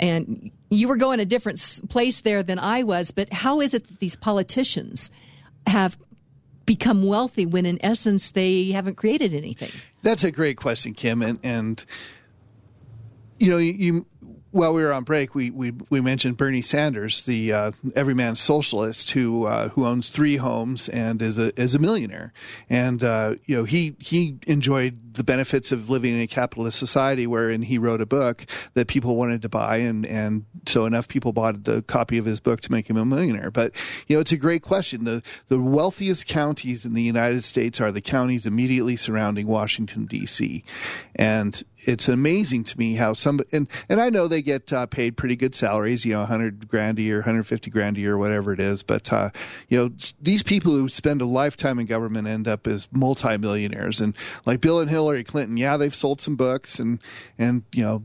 and 0.00 0.50
you 0.70 0.88
were 0.88 0.96
going 0.96 1.20
a 1.20 1.24
different 1.24 1.80
place 1.88 2.20
there 2.20 2.42
than 2.42 2.58
I 2.58 2.82
was, 2.82 3.10
but 3.10 3.32
how 3.32 3.60
is 3.60 3.74
it 3.74 3.86
that 3.86 4.00
these 4.00 4.16
politicians 4.16 5.10
have 5.66 5.96
become 6.66 7.06
wealthy 7.06 7.46
when 7.46 7.66
in 7.66 7.78
essence 7.84 8.30
they 8.30 8.70
haven't 8.70 8.96
created 8.96 9.34
anything? 9.34 9.70
That's 10.02 10.24
a 10.24 10.30
great 10.30 10.56
question, 10.56 10.94
Kim. 10.94 11.22
And, 11.22 11.38
and 11.42 11.84
you 13.38 13.50
know, 13.50 13.58
you, 13.58 14.06
while 14.54 14.72
we 14.72 14.84
were 14.84 14.92
on 14.92 15.02
break, 15.02 15.34
we, 15.34 15.50
we, 15.50 15.72
we 15.90 16.00
mentioned 16.00 16.36
Bernie 16.36 16.62
Sanders, 16.62 17.22
the 17.22 17.52
uh, 17.52 17.72
everyman 17.96 18.36
socialist 18.36 19.10
who 19.10 19.46
uh, 19.46 19.70
who 19.70 19.84
owns 19.84 20.10
three 20.10 20.36
homes 20.36 20.88
and 20.88 21.20
is 21.20 21.38
a 21.38 21.60
is 21.60 21.74
a 21.74 21.80
millionaire, 21.80 22.32
and 22.70 23.02
uh, 23.02 23.34
you 23.46 23.56
know 23.56 23.64
he 23.64 23.96
he 23.98 24.38
enjoyed 24.46 25.14
the 25.14 25.24
benefits 25.24 25.72
of 25.72 25.90
living 25.90 26.14
in 26.14 26.20
a 26.20 26.28
capitalist 26.28 26.78
society, 26.78 27.26
wherein 27.26 27.62
he 27.62 27.78
wrote 27.78 28.00
a 28.00 28.06
book 28.06 28.46
that 28.74 28.86
people 28.86 29.16
wanted 29.16 29.42
to 29.42 29.48
buy, 29.48 29.78
and 29.78 30.06
and 30.06 30.44
so 30.66 30.86
enough 30.86 31.08
people 31.08 31.32
bought 31.32 31.64
the 31.64 31.82
copy 31.82 32.16
of 32.16 32.24
his 32.24 32.38
book 32.38 32.60
to 32.60 32.70
make 32.70 32.88
him 32.88 32.96
a 32.96 33.04
millionaire. 33.04 33.50
But 33.50 33.72
you 34.06 34.14
know 34.14 34.20
it's 34.20 34.32
a 34.32 34.36
great 34.36 34.62
question. 34.62 35.02
the 35.02 35.20
The 35.48 35.58
wealthiest 35.58 36.28
counties 36.28 36.86
in 36.86 36.94
the 36.94 37.02
United 37.02 37.42
States 37.42 37.80
are 37.80 37.90
the 37.90 38.00
counties 38.00 38.46
immediately 38.46 38.94
surrounding 38.94 39.48
Washington 39.48 40.06
D.C., 40.06 40.64
and 41.16 41.64
it's 41.86 42.08
amazing 42.08 42.64
to 42.64 42.78
me 42.78 42.94
how 42.94 43.14
some 43.14 43.40
and 43.50 43.66
and 43.88 44.00
I 44.00 44.10
know 44.10 44.28
they 44.28 44.43
get 44.44 44.72
uh, 44.72 44.86
paid 44.86 45.16
pretty 45.16 45.36
good 45.36 45.54
salaries, 45.54 46.04
you 46.04 46.12
know, 46.12 46.20
100 46.20 46.68
grand 46.68 46.98
a 46.98 47.02
year, 47.02 47.16
150 47.16 47.70
grand 47.70 47.96
a 47.96 48.00
year, 48.00 48.16
whatever 48.16 48.52
it 48.52 48.60
is. 48.60 48.82
But 48.82 49.12
uh, 49.12 49.30
you 49.68 49.78
know, 49.78 49.90
these 50.20 50.42
people 50.42 50.72
who 50.72 50.88
spend 50.88 51.20
a 51.20 51.26
lifetime 51.26 51.78
in 51.78 51.86
government 51.86 52.28
end 52.28 52.46
up 52.46 52.66
as 52.66 52.88
multimillionaires. 52.92 54.00
And 54.00 54.16
like 54.46 54.60
Bill 54.60 54.80
and 54.80 54.90
Hillary 54.90 55.24
Clinton, 55.24 55.56
yeah, 55.56 55.76
they've 55.76 55.94
sold 55.94 56.20
some 56.20 56.36
books 56.36 56.78
and 56.78 57.00
and 57.38 57.64
you 57.72 57.82
know 57.82 58.02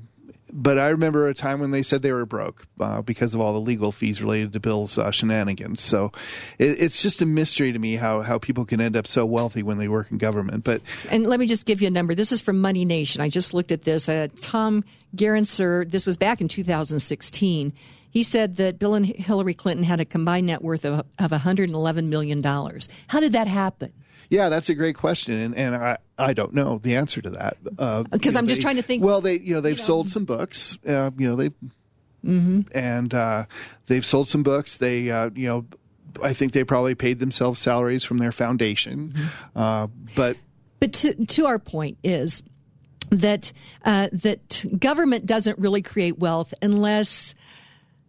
but 0.51 0.77
I 0.77 0.89
remember 0.89 1.27
a 1.27 1.33
time 1.33 1.59
when 1.59 1.71
they 1.71 1.83
said 1.83 2.01
they 2.01 2.11
were 2.11 2.25
broke 2.25 2.65
uh, 2.79 3.01
because 3.01 3.33
of 3.33 3.41
all 3.41 3.53
the 3.53 3.59
legal 3.59 3.91
fees 3.91 4.21
related 4.21 4.53
to 4.53 4.59
Bill's 4.59 4.97
uh, 4.97 5.11
shenanigans. 5.11 5.81
So 5.81 6.11
it, 6.57 6.81
it's 6.81 7.01
just 7.01 7.21
a 7.21 7.25
mystery 7.25 7.71
to 7.71 7.79
me 7.79 7.95
how, 7.95 8.21
how 8.21 8.39
people 8.39 8.65
can 8.65 8.81
end 8.81 8.95
up 8.95 9.07
so 9.07 9.25
wealthy 9.25 9.63
when 9.63 9.77
they 9.77 9.87
work 9.87 10.11
in 10.11 10.17
government. 10.17 10.63
But 10.63 10.81
and 11.09 11.25
let 11.25 11.39
me 11.39 11.47
just 11.47 11.65
give 11.65 11.81
you 11.81 11.87
a 11.87 11.91
number. 11.91 12.15
This 12.15 12.31
is 12.31 12.41
from 12.41 12.61
Money 12.61 12.85
Nation. 12.85 13.21
I 13.21 13.29
just 13.29 13.53
looked 13.53 13.71
at 13.71 13.83
this. 13.83 14.09
Uh, 14.09 14.27
Tom 14.41 14.83
Gerencer, 15.15 15.89
this 15.89 16.05
was 16.05 16.17
back 16.17 16.41
in 16.41 16.47
2016. 16.47 17.73
He 18.11 18.23
said 18.23 18.55
that 18.57 18.79
Bill 18.79 18.95
and 18.95 19.05
Hillary 19.05 19.53
Clinton 19.53 19.83
had 19.83 19.99
a 19.99 20.05
combined 20.05 20.47
net 20.47 20.63
worth 20.63 20.83
of, 20.83 21.05
of 21.19 21.31
$111 21.31 22.05
million. 22.05 22.43
How 22.43 23.19
did 23.19 23.33
that 23.33 23.47
happen? 23.47 23.93
Yeah, 24.29 24.49
that's 24.49 24.69
a 24.69 24.75
great 24.75 24.95
question, 24.95 25.39
and, 25.39 25.55
and 25.55 25.75
I, 25.75 25.97
I 26.17 26.33
don't 26.33 26.53
know 26.53 26.77
the 26.77 26.97
answer 26.97 27.19
to 27.21 27.31
that 27.31 27.57
because 27.63 28.35
uh, 28.35 28.39
I'm 28.39 28.45
they, 28.45 28.49
just 28.49 28.61
trying 28.61 28.75
to 28.75 28.83
think. 28.83 29.03
Well, 29.03 29.21
they 29.21 29.39
you 29.39 29.55
know 29.55 29.61
they've 29.61 29.77
you 29.77 29.81
know. 29.81 29.87
sold 29.87 30.09
some 30.09 30.25
books. 30.25 30.77
Uh, 30.87 31.09
you 31.17 31.29
know 31.29 31.35
they've 31.35 31.53
mm-hmm. 32.23 32.61
and 32.77 33.13
uh, 33.13 33.45
they've 33.87 34.05
sold 34.05 34.29
some 34.29 34.43
books. 34.43 34.77
They 34.77 35.09
uh, 35.09 35.31
you 35.33 35.47
know 35.47 35.65
I 36.21 36.33
think 36.33 36.51
they 36.51 36.63
probably 36.63 36.93
paid 36.93 37.19
themselves 37.19 37.59
salaries 37.59 38.03
from 38.03 38.19
their 38.19 38.31
foundation, 38.31 39.13
mm-hmm. 39.15 39.59
Uh, 39.59 39.87
but 40.15 40.37
but 40.79 40.93
to 40.93 41.25
to 41.25 41.47
our 41.47 41.57
point 41.57 41.97
is 42.03 42.43
that 43.09 43.51
uh, 43.83 44.09
that 44.13 44.63
government 44.77 45.25
doesn't 45.25 45.57
really 45.57 45.81
create 45.81 46.19
wealth 46.19 46.53
unless 46.61 47.33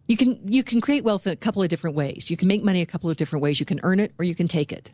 you 0.07 0.17
can 0.17 0.39
you 0.45 0.63
can 0.63 0.81
create 0.81 1.03
wealth 1.03 1.25
in 1.25 1.33
a 1.33 1.37
couple 1.37 1.63
of 1.63 1.69
different 1.69 1.95
ways. 1.95 2.29
You 2.29 2.37
can 2.37 2.47
make 2.47 2.63
money 2.63 2.81
a 2.81 2.85
couple 2.85 3.09
of 3.09 3.17
different 3.17 3.41
ways. 3.41 3.59
You 3.59 3.65
can 3.65 3.79
earn 3.83 3.99
it 3.99 4.13
or 4.19 4.25
you 4.25 4.35
can 4.35 4.47
take 4.47 4.71
it. 4.71 4.91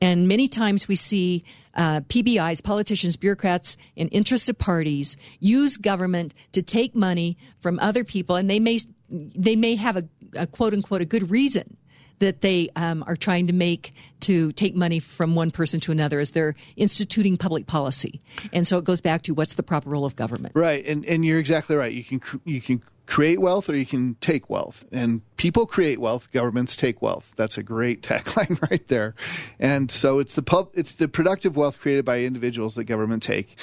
And 0.00 0.28
many 0.28 0.48
times 0.48 0.88
we 0.88 0.96
see 0.96 1.44
uh, 1.74 2.00
PBIs, 2.02 2.62
politicians, 2.62 3.16
bureaucrats, 3.16 3.76
and 3.96 4.08
interested 4.12 4.58
parties 4.58 5.16
use 5.40 5.76
government 5.76 6.34
to 6.52 6.62
take 6.62 6.94
money 6.94 7.36
from 7.60 7.78
other 7.78 8.04
people, 8.04 8.36
and 8.36 8.48
they 8.50 8.60
may 8.60 8.78
they 9.08 9.54
may 9.56 9.76
have 9.76 9.96
a, 9.96 10.04
a 10.34 10.46
quote 10.46 10.72
unquote 10.72 11.00
a 11.00 11.04
good 11.04 11.30
reason 11.30 11.76
that 12.18 12.40
they 12.40 12.70
um, 12.76 13.04
are 13.06 13.16
trying 13.16 13.46
to 13.46 13.52
make 13.52 13.92
to 14.20 14.50
take 14.52 14.74
money 14.74 14.98
from 14.98 15.34
one 15.34 15.50
person 15.50 15.80
to 15.80 15.92
another 15.92 16.18
as 16.18 16.30
they're 16.30 16.54
instituting 16.76 17.36
public 17.36 17.66
policy. 17.66 18.22
And 18.52 18.66
so 18.66 18.78
it 18.78 18.84
goes 18.84 19.02
back 19.02 19.22
to 19.22 19.34
what's 19.34 19.56
the 19.56 19.62
proper 19.62 19.90
role 19.90 20.06
of 20.06 20.16
government. 20.16 20.54
Right, 20.56 20.84
and 20.86 21.04
and 21.04 21.24
you're 21.24 21.38
exactly 21.38 21.76
right. 21.76 21.92
You 21.92 22.04
can 22.04 22.20
you 22.44 22.60
can 22.60 22.82
create 23.06 23.40
wealth 23.40 23.68
or 23.68 23.76
you 23.76 23.86
can 23.86 24.14
take 24.16 24.50
wealth. 24.50 24.84
And 24.92 25.22
people 25.36 25.66
create 25.66 26.00
wealth, 26.00 26.30
governments 26.32 26.76
take 26.76 27.00
wealth. 27.00 27.32
That's 27.36 27.56
a 27.56 27.62
great 27.62 28.02
tagline 28.02 28.60
right 28.70 28.86
there. 28.88 29.14
And 29.58 29.90
so 29.90 30.18
it's 30.18 30.34
the 30.34 30.42
pub, 30.42 30.70
it's 30.74 30.94
the 30.94 31.08
productive 31.08 31.56
wealth 31.56 31.80
created 31.80 32.04
by 32.04 32.20
individuals 32.20 32.74
that 32.74 32.84
government 32.84 33.22
take 33.22 33.56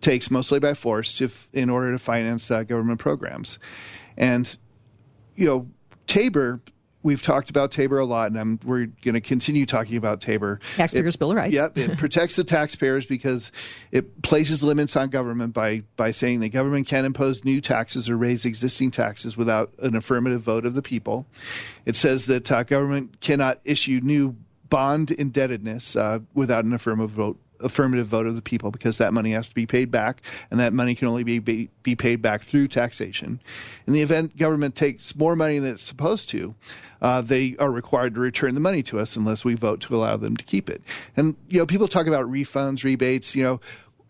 takes 0.00 0.30
mostly 0.30 0.60
by 0.60 0.74
force 0.74 1.14
to 1.14 1.30
in 1.52 1.70
order 1.70 1.90
to 1.92 1.98
finance 1.98 2.50
uh, 2.50 2.62
government 2.62 3.00
programs. 3.00 3.58
And 4.16 4.56
you 5.34 5.46
know, 5.46 5.66
Tabor 6.06 6.60
we've 7.04 7.22
talked 7.22 7.50
about 7.50 7.70
Tabor 7.70 8.00
a 8.00 8.04
lot, 8.04 8.28
and 8.28 8.40
I'm, 8.40 8.58
we're 8.64 8.86
going 8.86 9.14
to 9.14 9.20
continue 9.20 9.66
talking 9.66 9.96
about 9.96 10.20
Tabor. 10.20 10.58
Taxpayers' 10.74 11.14
it, 11.14 11.18
Bill 11.18 11.30
of 11.30 11.36
Rights. 11.36 11.54
Yep, 11.54 11.78
it 11.78 11.98
protects 11.98 12.34
the 12.34 12.42
taxpayers 12.42 13.06
because 13.06 13.52
it 13.92 14.22
places 14.22 14.62
limits 14.64 14.96
on 14.96 15.10
government 15.10 15.54
by 15.54 15.82
by 15.96 16.10
saying 16.10 16.40
the 16.40 16.48
government 16.48 16.88
can't 16.88 17.06
impose 17.06 17.44
new 17.44 17.60
taxes 17.60 18.08
or 18.08 18.16
raise 18.16 18.44
existing 18.44 18.90
taxes 18.90 19.36
without 19.36 19.72
an 19.78 19.94
affirmative 19.94 20.42
vote 20.42 20.66
of 20.66 20.74
the 20.74 20.82
people. 20.82 21.26
It 21.84 21.94
says 21.94 22.26
that 22.26 22.50
uh, 22.50 22.64
government 22.64 23.20
cannot 23.20 23.60
issue 23.64 24.00
new 24.02 24.34
bond 24.70 25.12
indebtedness 25.12 25.94
uh, 25.94 26.18
without 26.32 26.64
an 26.64 26.72
affirmative 26.72 27.10
vote 27.10 27.38
affirmative 27.60 28.06
vote 28.06 28.26
of 28.26 28.36
the 28.36 28.42
people 28.42 28.70
because 28.70 28.98
that 28.98 29.12
money 29.12 29.32
has 29.32 29.48
to 29.48 29.54
be 29.54 29.66
paid 29.66 29.90
back, 29.90 30.22
and 30.50 30.60
that 30.60 30.72
money 30.72 30.94
can 30.94 31.08
only 31.08 31.24
be, 31.24 31.38
be, 31.38 31.70
be 31.82 31.94
paid 31.94 32.22
back 32.22 32.42
through 32.42 32.68
taxation. 32.68 33.40
In 33.86 33.92
the 33.92 34.02
event 34.02 34.36
government 34.36 34.76
takes 34.76 35.14
more 35.14 35.36
money 35.36 35.58
than 35.58 35.72
it's 35.72 35.84
supposed 35.84 36.28
to, 36.30 36.54
uh, 37.02 37.20
they 37.20 37.56
are 37.58 37.70
required 37.70 38.14
to 38.14 38.20
return 38.20 38.54
the 38.54 38.60
money 38.60 38.82
to 38.82 38.98
us 38.98 39.16
unless 39.16 39.44
we 39.44 39.54
vote 39.54 39.80
to 39.82 39.94
allow 39.94 40.16
them 40.16 40.36
to 40.36 40.44
keep 40.44 40.70
it. 40.70 40.82
And 41.16 41.36
you 41.48 41.58
know, 41.58 41.66
people 41.66 41.88
talk 41.88 42.06
about 42.06 42.30
refunds, 42.30 42.82
rebates. 42.82 43.34
You 43.36 43.42
know, 43.44 43.60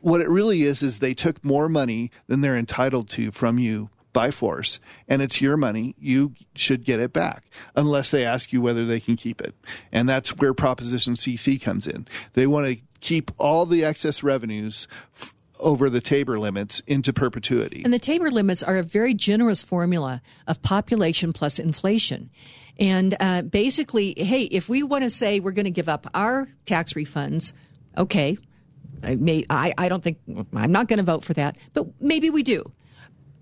what 0.01 0.21
it 0.21 0.29
really 0.29 0.63
is 0.63 0.83
is 0.83 0.99
they 0.99 1.15
took 1.15 1.45
more 1.45 1.69
money 1.69 2.11
than 2.29 2.41
they're 2.41 2.57
entitled 2.57 3.09
to 3.11 3.33
from 3.33 3.59
you 3.59 3.91
by 4.15 4.31
force 4.31 4.81
and 5.09 5.21
it's 5.21 5.43
your 5.43 5.59
money 5.59 5.95
you 5.99 6.33
should 6.55 6.85
get 6.85 7.01
it 7.01 7.13
back 7.13 7.45
unless 7.77 8.11
they 8.11 8.25
ask 8.25 8.51
you 8.51 8.63
whether 8.63 8.87
they 8.87 9.01
can 9.01 9.17
keep 9.17 9.43
it 9.43 9.55
and 9.93 10.09
that's 10.09 10.35
where 10.39 10.55
proposition 10.55 11.13
cc 11.15 11.61
comes 11.61 11.87
in 11.87 12.09
they 12.33 12.47
want 12.47 12.67
to 12.67 12.81
keep 13.03 13.31
all 13.37 13.67
the 13.67 13.85
excess 13.85 14.23
revenues 14.23 14.89
f- 15.21 15.35
over 15.61 15.89
the 15.89 16.01
Tabor 16.01 16.39
limits 16.39 16.81
into 16.87 17.13
perpetuity. 17.13 17.83
And 17.85 17.95
the 17.95 17.99
Tabor 17.99 18.31
limits 18.31 18.63
are 18.63 18.77
a 18.77 18.83
very 18.83 19.15
generous 19.15 19.63
formula 19.63 20.21
of 20.49 20.61
population 20.63 21.33
plus 21.33 21.59
inflation. 21.59 22.31
And 22.79 23.17
uh, 23.21 23.43
basically, 23.43 24.15
hey, 24.17 24.43
if 24.43 24.69
we 24.69 24.83
want 24.83 25.05
to 25.05 25.11
say 25.11 25.41
we're 25.41 25.53
going 25.53 25.65
to 25.65 25.71
give 25.71 25.89
up 25.89 26.09
our 26.13 26.49
tax 26.67 26.95
refunds, 26.95 27.53
okay, 27.97 28.37
I, 29.03 29.17
may, 29.17 29.45
I, 29.49 29.73
I 29.79 29.89
don't 29.89 30.03
think, 30.03 30.19
I'm 30.55 30.73
not 30.73 30.89
going 30.89 30.99
to 30.99 31.05
vote 31.05 31.25
for 31.25 31.35
that, 31.35 31.57
but 31.73 31.87
maybe 32.01 32.31
we 32.31 32.43
do. 32.43 32.65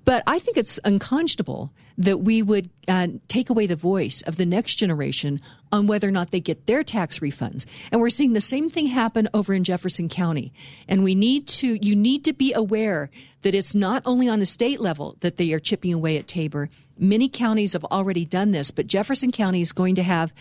But 0.05 0.23
I 0.27 0.39
think 0.39 0.57
it's 0.57 0.81
unconscionable 0.85 1.73
that 1.99 2.19
we 2.19 2.43
would 2.43 2.71
uh, 2.89 3.09
take 3.29 3.51
away 3.51 3.67
the 3.67 3.77
voice 3.77 4.23
of 4.23 4.37
the 4.37 4.47
next 4.47 4.77
generation 4.77 5.41
on 5.71 5.87
whether 5.87 6.09
or 6.09 6.13
not 6.13 6.31
they 6.31 6.41
get 6.41 6.67
their 6.67 6.83
tax 6.83 7.21
refunds. 7.21 7.67
And 7.91 8.01
we're 8.01 8.11
seeing 8.11 8.33
the 8.33 8.41
same 8.41 8.69
thing 8.69 8.87
happen 8.87 9.29
over 9.33 9.55
in 9.55 9.65
Jefferson 9.65 10.09
County. 10.09 10.53
And 10.89 11.05
we 11.05 11.15
need 11.15 11.47
to, 11.49 11.85
you 11.85 11.95
need 11.95 12.25
to 12.25 12.33
be 12.33 12.53
aware 12.53 13.11
that 13.43 13.55
it's 13.55 13.75
not 13.75 14.03
only 14.05 14.29
on 14.29 14.41
the 14.41 14.47
state 14.47 14.81
level 14.81 15.17
that 15.21 15.37
they 15.37 15.53
are 15.53 15.61
chipping 15.61 15.93
away 15.93 16.17
at 16.17 16.27
Tabor. 16.27 16.69
Many 16.99 17.29
counties 17.29 17.73
have 17.75 17.85
already 17.85 18.25
done 18.25 18.51
this, 18.51 18.71
but 18.71 18.87
Jefferson 18.87 19.31
County 19.31 19.61
is 19.61 19.73
going 19.73 19.95
to 19.97 20.03
have 20.03 20.33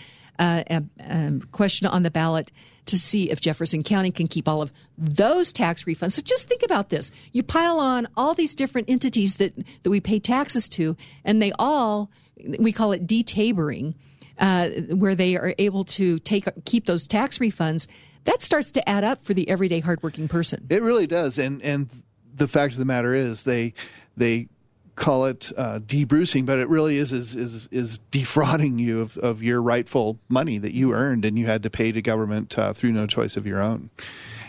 uh, 0.41 0.63
a, 0.69 0.83
a 0.99 1.39
question 1.51 1.87
on 1.87 2.03
the 2.03 2.11
ballot 2.11 2.51
to 2.87 2.97
see 2.97 3.29
if 3.29 3.39
Jefferson 3.39 3.83
County 3.83 4.11
can 4.11 4.27
keep 4.27 4.47
all 4.47 4.61
of 4.61 4.73
those 4.97 5.53
tax 5.53 5.83
refunds. 5.83 6.13
So 6.13 6.21
just 6.23 6.49
think 6.49 6.63
about 6.63 6.89
this. 6.89 7.11
You 7.31 7.43
pile 7.43 7.79
on 7.79 8.07
all 8.17 8.33
these 8.33 8.55
different 8.55 8.89
entities 8.89 9.35
that, 9.35 9.53
that 9.83 9.89
we 9.89 10.01
pay 10.01 10.19
taxes 10.19 10.67
to, 10.69 10.97
and 11.23 11.41
they 11.41 11.51
all, 11.59 12.09
we 12.57 12.71
call 12.71 12.91
it 12.91 13.05
detabering, 13.05 13.93
uh, 14.39 14.69
where 14.89 15.15
they 15.15 15.37
are 15.37 15.53
able 15.59 15.85
to 15.85 16.17
take 16.19 16.47
keep 16.65 16.87
those 16.87 17.05
tax 17.07 17.37
refunds. 17.37 17.85
That 18.23 18.41
starts 18.41 18.71
to 18.73 18.89
add 18.89 19.03
up 19.03 19.21
for 19.21 19.35
the 19.35 19.47
everyday 19.47 19.79
hardworking 19.79 20.27
person. 20.27 20.65
It 20.69 20.81
really 20.81 21.07
does. 21.07 21.37
And, 21.37 21.61
and 21.61 21.87
the 22.33 22.47
fact 22.47 22.73
of 22.73 22.79
the 22.79 22.85
matter 22.85 23.13
is 23.13 23.43
they, 23.43 23.73
they 24.17 24.47
call 24.95 25.25
it 25.25 25.51
uh, 25.57 25.79
debrucing, 25.79 26.45
but 26.45 26.59
it 26.59 26.67
really 26.67 26.97
is 26.97 27.11
is 27.11 27.35
is, 27.35 27.67
is 27.71 27.99
defrauding 28.11 28.77
you 28.77 29.01
of, 29.01 29.17
of 29.17 29.43
your 29.43 29.61
rightful 29.61 30.19
money 30.29 30.57
that 30.57 30.73
you 30.73 30.93
earned 30.93 31.25
and 31.25 31.37
you 31.37 31.45
had 31.45 31.63
to 31.63 31.69
pay 31.69 31.91
to 31.91 32.01
government 32.01 32.57
uh, 32.57 32.73
through 32.73 32.91
no 32.91 33.07
choice 33.07 33.37
of 33.37 33.47
your 33.47 33.61
own. 33.61 33.89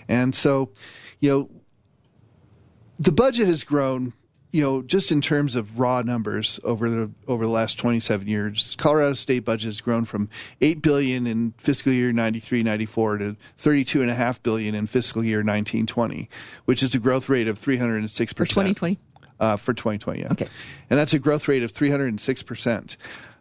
And 0.08 0.34
so, 0.34 0.70
you 1.20 1.30
know, 1.30 1.50
the 2.98 3.12
budget 3.12 3.46
has 3.48 3.64
grown. 3.64 4.12
You 4.54 4.62
know, 4.62 4.82
just 4.82 5.10
in 5.10 5.22
terms 5.22 5.56
of 5.56 5.78
raw 5.78 6.02
numbers 6.02 6.60
over 6.62 6.90
the 6.90 7.10
over 7.26 7.46
the 7.46 7.50
last 7.50 7.78
27 7.78 8.28
years, 8.28 8.76
Colorado 8.76 9.14
state 9.14 9.46
budget 9.46 9.68
has 9.68 9.80
grown 9.80 10.04
from 10.04 10.28
8 10.60 10.82
billion 10.82 11.26
in 11.26 11.54
fiscal 11.56 11.90
year 11.90 12.12
93-94 12.12 13.18
to 13.20 13.36
32.5 13.62 14.42
billion 14.42 14.74
in 14.74 14.86
fiscal 14.86 15.24
year 15.24 15.38
1920, 15.38 16.28
which 16.66 16.82
is 16.82 16.94
a 16.94 16.98
growth 16.98 17.30
rate 17.30 17.48
of 17.48 17.58
306 17.58 18.34
percent. 18.34 18.50
2020 18.50 18.98
uh, 19.42 19.56
for 19.56 19.74
2020. 19.74 20.20
Yeah. 20.20 20.32
Okay. 20.32 20.48
And 20.88 20.98
that's 20.98 21.12
a 21.12 21.18
growth 21.18 21.48
rate 21.48 21.62
of 21.62 21.74
306%. 21.74 22.96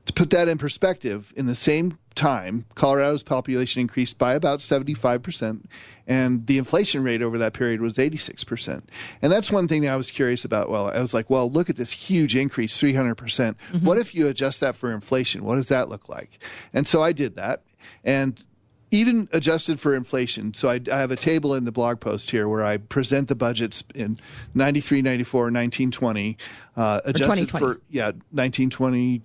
To 0.08 0.14
put 0.14 0.32
that 0.32 0.48
in 0.48 0.58
perspective, 0.58 1.32
in 1.36 1.46
the 1.46 1.54
same 1.54 1.98
time, 2.16 2.66
Colorado's 2.74 3.22
population 3.22 3.82
increased 3.82 4.18
by 4.18 4.34
about 4.34 4.60
75%, 4.60 5.64
and 6.08 6.48
the 6.48 6.58
inflation 6.58 7.04
rate 7.04 7.22
over 7.22 7.38
that 7.38 7.54
period 7.54 7.82
was 7.82 7.98
86%. 7.98 8.82
And 9.22 9.32
that's 9.32 9.52
one 9.52 9.68
thing 9.68 9.84
that 9.84 9.92
I 9.92 9.96
was 9.96 10.10
curious 10.10 10.44
about. 10.44 10.72
Well, 10.72 10.90
I 10.90 11.00
was 11.00 11.14
like, 11.14 11.30
well, 11.30 11.52
look 11.52 11.70
at 11.70 11.76
this 11.76 11.92
huge 11.92 12.36
increase, 12.36 12.76
300%. 12.82 13.16
percent 13.16 13.58
mm 13.72 13.80
hmm 13.80 13.86
What 13.86 14.00
if 14.00 14.16
you 14.16 14.28
adjust 14.28 14.60
that 14.62 14.76
for 14.76 14.92
inflation? 14.92 15.44
What 15.44 15.58
does 15.58 15.68
that 15.68 15.88
look 15.88 16.10
like? 16.10 16.40
And 16.74 16.88
so 16.88 17.04
I 17.04 17.12
did 17.12 17.36
that. 17.36 17.62
And 18.04 18.44
even 18.92 19.30
adjusted 19.32 19.80
for 19.80 19.96
inflation. 19.96 20.54
So 20.54 20.70
I, 20.70 20.80
I, 20.92 21.00
have 21.00 21.12
a 21.12 21.16
table 21.16 21.56
in 21.56 21.64
the 21.64 21.72
blog 21.72 22.02
post 22.02 22.30
here 22.30 22.48
where 22.48 22.64
I 22.64 22.78
present 22.78 23.30
the 23.30 23.36
budgets 23.36 23.84
in 23.96 24.18
93, 24.54 25.02
94, 25.02 25.44
1920. 25.44 26.38
Uh, 26.76 27.02
adjusted 27.06 27.50
for, 27.50 27.80
yeah, 27.90 28.08
1920, 28.32 29.22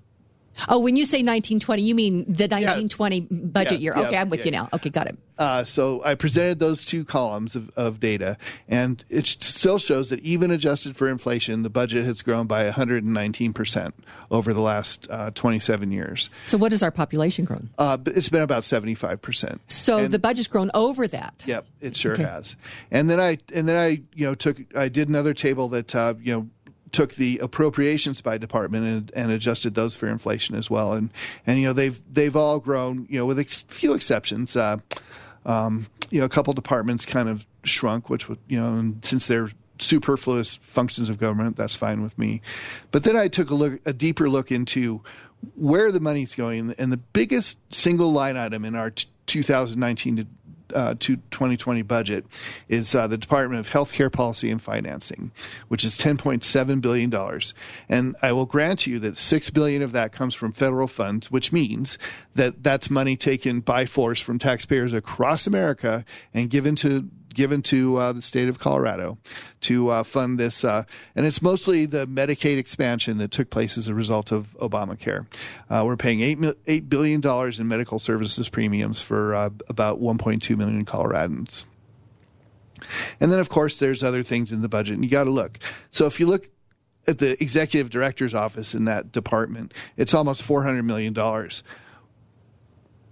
Oh, 0.69 0.79
when 0.79 0.97
you 0.97 1.05
say 1.05 1.19
1920, 1.19 1.83
you 1.83 1.95
mean 1.95 2.25
the 2.25 2.45
1920 2.45 3.17
yeah. 3.19 3.27
budget 3.31 3.73
yeah, 3.73 3.79
year. 3.79 3.93
Okay, 3.95 4.13
yeah, 4.13 4.21
I'm 4.21 4.31
with 4.31 4.45
you 4.45 4.51
now. 4.51 4.69
Okay, 4.73 4.91
got 4.91 5.07
it. 5.07 5.19
Uh, 5.39 5.65
so 5.65 6.03
I 6.03 6.15
presented 6.15 6.61
those 6.61 6.85
two 6.85 7.05
columns 7.05 7.57
of, 7.57 7.71
of 7.77 8.01
data, 8.01 8.39
and 8.69 9.05
it 9.11 9.27
still 9.27 9.79
shows 9.79 10.09
that 10.09 10.21
even 10.21 10.51
adjusted 10.51 10.97
for 10.97 11.09
inflation, 11.09 11.63
the 11.63 11.69
budget 11.69 12.05
has 12.05 12.23
grown 12.23 12.47
by 12.47 12.71
119% 12.71 13.93
over 14.31 14.55
the 14.55 14.61
last 14.61 15.07
uh, 15.11 15.31
27 15.35 15.93
years. 15.93 16.31
So, 16.47 16.57
what 16.57 16.73
has 16.73 16.83
our 16.83 16.91
population 16.91 17.45
grown? 17.45 17.69
Uh, 17.77 17.99
it's 18.07 18.31
been 18.31 18.41
about 18.41 18.63
75%. 18.63 19.59
So 19.69 19.99
and, 19.99 20.13
the 20.13 20.19
budget's 20.19 20.49
grown 20.49 20.71
over 20.73 21.07
that. 21.07 21.45
Yep, 21.47 21.67
it 21.81 21.97
sure 21.97 22.13
okay. 22.13 22.23
has. 22.23 22.57
And 22.91 23.11
then 23.11 23.21
I 23.21 23.39
and 23.53 23.69
then 23.69 23.77
I 23.77 24.03
you 24.15 24.27
know 24.27 24.35
took 24.35 24.57
I 24.75 24.89
did 24.89 25.09
another 25.09 25.35
table 25.35 25.69
that 25.69 25.95
uh, 25.95 26.15
you 26.21 26.33
know 26.33 26.49
took 26.97 27.15
the 27.17 27.39
appropriations 27.41 28.23
by 28.23 28.39
department 28.39 28.87
and, 28.87 29.13
and, 29.15 29.31
adjusted 29.31 29.75
those 29.75 29.95
for 29.95 30.09
inflation 30.09 30.57
as 30.57 30.71
well. 30.71 30.95
And 30.95 31.11
and 31.47 31.61
you 31.61 31.67
know 31.67 31.75
they've 31.75 32.01
they've 32.11 32.35
all 32.35 32.59
grown. 32.59 33.07
You 33.11 33.19
know 33.19 33.27
with 33.27 33.37
a 33.39 33.43
ex- 33.43 33.67
few 33.69 33.93
exceptions. 33.93 34.57
Uh, 34.57 34.79
um, 35.45 35.89
you 36.09 36.21
know 36.21 36.25
a 36.25 36.31
couple 36.31 36.55
departments 36.55 37.05
kind 37.05 37.29
of 37.29 37.45
shrunk, 37.65 38.09
which 38.09 38.31
would 38.31 38.39
you 38.49 38.59
know 38.59 38.95
since 39.03 39.27
they're 39.27 39.51
superfluous 39.79 40.57
functions 40.63 41.11
of 41.11 41.19
government, 41.19 41.55
that's 41.55 41.77
fine 41.77 42.03
with 42.03 42.17
me. 42.19 42.41
But 42.93 43.05
then 43.05 43.15
I 43.15 43.29
took 43.29 43.51
a 43.51 43.55
look 43.55 43.79
a 43.85 43.93
deeper 43.93 44.31
look 44.31 44.51
into 44.51 45.03
where 45.55 45.93
the 45.93 46.01
money's 46.01 46.35
going, 46.35 46.75
and 46.79 46.91
the 46.91 46.97
biggest 46.97 47.59
single 47.71 48.11
line 48.11 48.39
item 48.39 48.65
in 48.65 48.75
our 48.75 48.91
t- 48.91 49.07
2019 49.27 50.17
to 50.17 50.27
uh, 50.75 50.95
to 51.01 51.17
2020 51.17 51.83
budget 51.83 52.27
is 52.69 52.95
uh, 52.95 53.07
the 53.07 53.19
Department 53.19 53.61
of 53.61 53.69
Healthcare 53.69 54.13
Policy 54.13 54.51
and 54.51 54.63
Financing, 54.63 55.31
which 55.69 55.85
is 55.85 55.97
10.7 55.97 56.81
billion 56.81 57.11
dollars. 57.11 57.55
And 57.89 58.17
I 58.23 58.33
will 58.33 58.47
grant 58.47 58.87
you 58.87 58.99
that 59.01 59.17
six 59.17 59.51
billion 59.51 59.83
of 59.83 59.93
that 59.93 60.13
comes 60.13 60.35
from 60.35 60.53
federal 60.53 60.89
funds, 60.89 61.31
which 61.31 61.53
means 61.53 61.99
that 62.35 62.63
that's 62.63 62.91
money 62.91 63.17
taken 63.17 63.61
by 63.61 63.87
force 63.87 64.21
from 64.21 64.39
taxpayers 64.39 64.93
across 64.93 65.47
America 65.47 66.05
and 66.35 66.51
given 66.51 66.77
to 66.77 67.09
given 67.37 67.63
to 67.63 67.99
uh, 67.99 68.13
the 68.13 68.23
state 68.23 68.49
of 68.49 68.59
Colorado 68.59 69.19
to 69.61 69.91
uh, 69.91 70.03
fund 70.03 70.41
this, 70.41 70.65
uh, 70.65 70.83
and 71.15 71.27
it's 71.27 71.41
mostly 71.41 71.87
the 71.87 72.07
Medicaid 72.07 72.59
expansion 72.59 73.19
that 73.19 73.31
took 73.31 73.51
place 73.51 73.79
as 73.79 73.87
a 73.87 73.95
result 73.95 74.33
of 74.33 74.49
Obamacare. 74.61 75.27
Uh, 75.71 75.85
we're 75.87 75.97
paying 75.97 76.23
eight 76.23 76.39
eight 76.67 76.89
billion 76.89 77.21
dollars 77.21 77.61
in 77.61 77.69
medical 77.69 77.99
services 77.99 78.49
premiums 78.49 79.01
for 79.01 79.35
uh, 79.35 79.51
about 79.69 80.01
1.2 80.01 80.57
million 80.57 80.85
Coloradans. 80.85 81.65
And 83.21 83.31
then, 83.31 83.39
of 83.39 83.49
course, 83.49 83.79
there's 83.79 84.03
other 84.03 84.23
things 84.23 84.51
in 84.51 84.63
the 84.63 84.69
budget, 84.69 84.95
and 84.95 85.05
you 85.05 85.11
got 85.11 85.25
to 85.25 85.31
look. 85.31 85.59
So 85.93 86.07
if 86.07 86.19
you 86.19 86.27
look 86.27 86.49
at 87.07 87.19
the 87.19 87.41
executive 87.43 87.91
director's 87.91 88.35
office 88.35 88.75
in 88.75 88.87
that 88.87 89.13
department, 89.13 89.73
it's 89.97 90.15
almost 90.15 90.43
$400 90.43 90.85
million. 90.85 91.15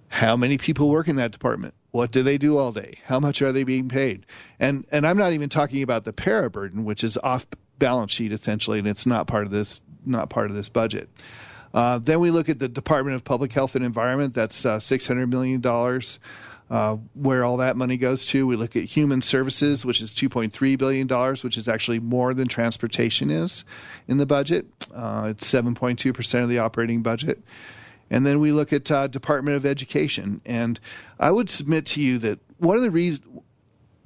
How 0.08 0.36
many 0.36 0.58
people 0.58 0.88
work 0.88 1.08
in 1.08 1.16
that 1.16 1.32
department? 1.32 1.74
What 1.94 2.10
do 2.10 2.24
they 2.24 2.38
do 2.38 2.58
all 2.58 2.72
day? 2.72 2.98
How 3.04 3.20
much 3.20 3.40
are 3.40 3.52
they 3.52 3.62
being 3.62 3.88
paid? 3.88 4.26
And 4.58 4.84
and 4.90 5.06
I'm 5.06 5.16
not 5.16 5.32
even 5.32 5.48
talking 5.48 5.80
about 5.80 6.02
the 6.02 6.12
PERA 6.12 6.50
burden, 6.50 6.84
which 6.84 7.04
is 7.04 7.16
off 7.18 7.46
balance 7.78 8.10
sheet 8.10 8.32
essentially, 8.32 8.80
and 8.80 8.88
it's 8.88 9.06
not 9.06 9.28
part 9.28 9.46
of 9.46 9.52
this 9.52 9.80
not 10.04 10.28
part 10.28 10.50
of 10.50 10.56
this 10.56 10.68
budget. 10.68 11.08
Uh, 11.72 12.00
then 12.00 12.18
we 12.18 12.32
look 12.32 12.48
at 12.48 12.58
the 12.58 12.66
Department 12.66 13.14
of 13.14 13.22
Public 13.22 13.52
Health 13.52 13.76
and 13.76 13.84
Environment. 13.84 14.34
That's 14.34 14.66
uh, 14.66 14.78
$600 14.78 15.28
million. 15.28 15.64
Uh, 16.68 16.96
where 17.14 17.44
all 17.44 17.58
that 17.58 17.76
money 17.76 17.96
goes 17.96 18.24
to. 18.24 18.44
We 18.44 18.56
look 18.56 18.74
at 18.74 18.84
human 18.84 19.22
services, 19.22 19.84
which 19.84 20.00
is 20.00 20.10
$2.3 20.10 20.76
billion, 20.76 21.06
which 21.42 21.56
is 21.56 21.68
actually 21.68 22.00
more 22.00 22.34
than 22.34 22.48
transportation 22.48 23.30
is 23.30 23.64
in 24.08 24.16
the 24.18 24.26
budget. 24.26 24.66
Uh, 24.92 25.28
it's 25.30 25.48
7.2% 25.48 26.42
of 26.42 26.48
the 26.48 26.58
operating 26.58 27.02
budget. 27.02 27.40
And 28.10 28.26
then 28.26 28.40
we 28.40 28.52
look 28.52 28.72
at 28.72 28.90
uh, 28.90 29.06
Department 29.06 29.56
of 29.56 29.66
Education. 29.66 30.40
And 30.44 30.78
I 31.18 31.30
would 31.30 31.50
submit 31.50 31.86
to 31.86 32.00
you 32.00 32.18
that 32.18 32.38
one 32.58 32.76
of 32.76 32.82
the 32.82 32.90
reasons 32.90 33.26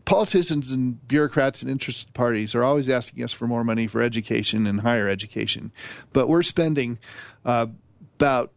politicians 0.09 0.73
and 0.73 1.07
bureaucrats 1.07 1.61
and 1.61 1.71
interested 1.71 2.15
parties 2.15 2.55
are 2.55 2.65
always 2.65 2.89
asking 2.89 3.23
us 3.23 3.31
for 3.31 3.47
more 3.47 3.63
money 3.63 3.87
for 3.87 4.01
education 4.01 4.67
and 4.67 4.81
higher 4.81 5.07
education. 5.07 5.71
But 6.15 6.29
we're 6.29 6.43
spending 6.43 6.99
uh, 7.45 7.67
about 8.17 8.51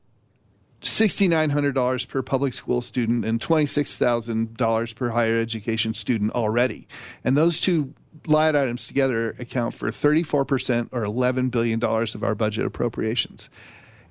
$6,900 0.81 2.07
per 2.07 2.21
public 2.21 2.53
school 2.53 2.81
student 2.81 3.25
and 3.25 3.41
$26,000 3.41 4.95
per 4.95 5.09
higher 5.09 5.37
education 5.37 5.93
student 5.93 6.31
already. 6.31 6.87
And 7.25 7.37
those 7.37 7.59
two 7.59 7.93
line 8.27 8.55
items 8.55 8.87
together 8.87 9.35
account 9.37 9.75
for 9.75 9.91
34% 9.91 10.89
or 10.93 11.01
$11 11.01 11.51
billion 11.51 11.83
of 11.83 12.23
our 12.23 12.33
budget 12.33 12.65
appropriations. 12.65 13.49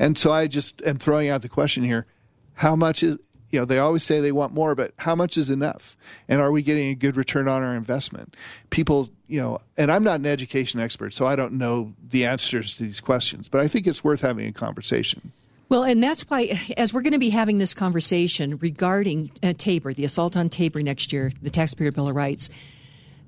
And 0.00 0.16
so 0.16 0.32
I 0.32 0.48
just 0.48 0.82
am 0.82 0.98
throwing 0.98 1.28
out 1.28 1.42
the 1.42 1.48
question 1.48 1.84
here 1.84 2.06
how 2.54 2.74
much 2.74 3.02
is, 3.02 3.18
you 3.50 3.58
know, 3.58 3.64
they 3.64 3.78
always 3.78 4.02
say 4.02 4.20
they 4.20 4.32
want 4.32 4.54
more, 4.54 4.74
but 4.74 4.92
how 4.96 5.14
much 5.14 5.36
is 5.36 5.50
enough? 5.50 5.96
And 6.28 6.40
are 6.40 6.50
we 6.50 6.62
getting 6.62 6.88
a 6.88 6.94
good 6.94 7.16
return 7.16 7.48
on 7.48 7.62
our 7.62 7.74
investment? 7.74 8.34
People, 8.70 9.10
you 9.28 9.40
know, 9.40 9.60
and 9.76 9.92
I'm 9.92 10.02
not 10.02 10.20
an 10.20 10.26
education 10.26 10.80
expert, 10.80 11.12
so 11.12 11.26
I 11.26 11.36
don't 11.36 11.54
know 11.54 11.92
the 12.10 12.26
answers 12.26 12.74
to 12.74 12.82
these 12.82 13.00
questions, 13.00 13.48
but 13.48 13.60
I 13.60 13.68
think 13.68 13.86
it's 13.86 14.02
worth 14.02 14.20
having 14.22 14.48
a 14.48 14.52
conversation. 14.52 15.32
Well, 15.68 15.84
and 15.84 16.02
that's 16.02 16.22
why, 16.22 16.60
as 16.76 16.92
we're 16.92 17.02
going 17.02 17.12
to 17.12 17.18
be 17.18 17.30
having 17.30 17.58
this 17.58 17.74
conversation 17.74 18.56
regarding 18.58 19.30
uh, 19.42 19.52
Tabor, 19.56 19.94
the 19.94 20.04
assault 20.04 20.36
on 20.36 20.48
Tabor 20.48 20.82
next 20.82 21.12
year, 21.12 21.30
the 21.42 21.50
Taxpayer 21.50 21.92
Bill 21.92 22.08
of 22.08 22.16
Rights, 22.16 22.48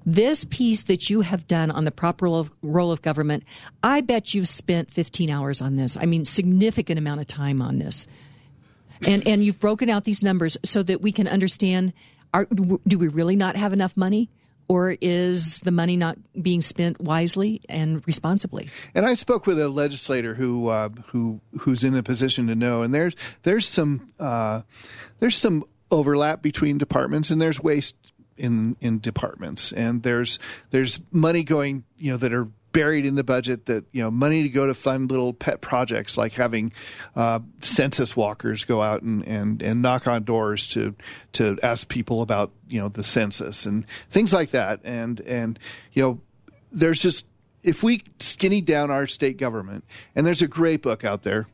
this 0.04 0.44
piece 0.44 0.82
that 0.84 1.10
you 1.10 1.20
have 1.20 1.46
done 1.46 1.70
on 1.70 1.84
the 1.84 1.90
proper 1.90 2.26
role 2.26 2.38
of, 2.38 2.52
role 2.62 2.92
of 2.92 3.02
government, 3.02 3.44
I 3.82 4.00
bet 4.00 4.34
you've 4.34 4.48
spent 4.48 4.90
15 4.90 5.30
hours 5.30 5.60
on 5.60 5.76
this. 5.76 5.96
I 5.96 6.06
mean, 6.06 6.24
significant 6.24 6.98
amount 6.98 7.20
of 7.20 7.26
time 7.26 7.62
on 7.62 7.78
this. 7.78 8.06
And, 9.06 9.26
and 9.26 9.44
you've 9.44 9.58
broken 9.58 9.90
out 9.90 10.04
these 10.04 10.22
numbers 10.22 10.56
so 10.64 10.82
that 10.84 11.00
we 11.02 11.12
can 11.12 11.26
understand 11.26 11.92
are, 12.34 12.46
do 12.46 12.98
we 12.98 13.08
really 13.08 13.36
not 13.36 13.56
have 13.56 13.72
enough 13.72 13.96
money? 13.96 14.30
or 14.68 14.96
is 15.02 15.60
the 15.60 15.70
money 15.70 15.98
not 15.98 16.16
being 16.40 16.62
spent 16.62 16.98
wisely 16.98 17.60
and 17.68 18.02
responsibly? 18.06 18.70
And 18.94 19.04
I 19.04 19.14
spoke 19.14 19.46
with 19.46 19.60
a 19.60 19.68
legislator 19.68 20.34
who 20.34 20.68
uh, 20.68 20.88
who 21.08 21.40
who's 21.60 21.84
in 21.84 21.94
a 21.94 22.02
position 22.02 22.46
to 22.46 22.54
know, 22.54 22.82
and 22.82 22.94
there's 22.94 23.14
there's 23.42 23.68
some 23.68 24.12
uh, 24.18 24.62
there's 25.20 25.36
some 25.36 25.64
overlap 25.90 26.40
between 26.40 26.78
departments, 26.78 27.30
and 27.30 27.38
there's 27.40 27.60
waste 27.60 27.96
in 28.42 28.76
in 28.80 28.98
departments, 28.98 29.72
and 29.72 30.02
there's 30.02 30.38
there's 30.70 31.00
money 31.10 31.44
going 31.44 31.84
you 31.96 32.10
know 32.10 32.16
that 32.18 32.34
are 32.34 32.48
buried 32.72 33.06
in 33.06 33.14
the 33.14 33.24
budget 33.24 33.66
that 33.66 33.84
you 33.92 34.02
know 34.02 34.10
money 34.10 34.42
to 34.42 34.48
go 34.48 34.66
to 34.66 34.74
fund 34.74 35.10
little 35.10 35.32
pet 35.32 35.60
projects 35.60 36.18
like 36.18 36.32
having 36.32 36.72
uh, 37.14 37.38
census 37.60 38.16
walkers 38.16 38.64
go 38.64 38.82
out 38.82 39.02
and, 39.02 39.22
and, 39.26 39.62
and 39.62 39.82
knock 39.82 40.06
on 40.06 40.24
doors 40.24 40.68
to 40.68 40.94
to 41.32 41.58
ask 41.62 41.88
people 41.88 42.22
about 42.22 42.50
you 42.68 42.80
know 42.80 42.88
the 42.88 43.04
census 43.04 43.64
and 43.66 43.86
things 44.10 44.32
like 44.32 44.50
that. 44.50 44.80
And 44.84 45.20
and 45.20 45.58
you 45.92 46.02
know 46.02 46.20
there's 46.72 47.00
just 47.00 47.24
if 47.62 47.82
we 47.82 48.02
skinny 48.18 48.60
down 48.60 48.90
our 48.90 49.06
state 49.06 49.36
government 49.36 49.84
and 50.16 50.26
there's 50.26 50.42
a 50.42 50.48
great 50.48 50.82
book 50.82 51.04
out 51.04 51.22
there 51.22 51.46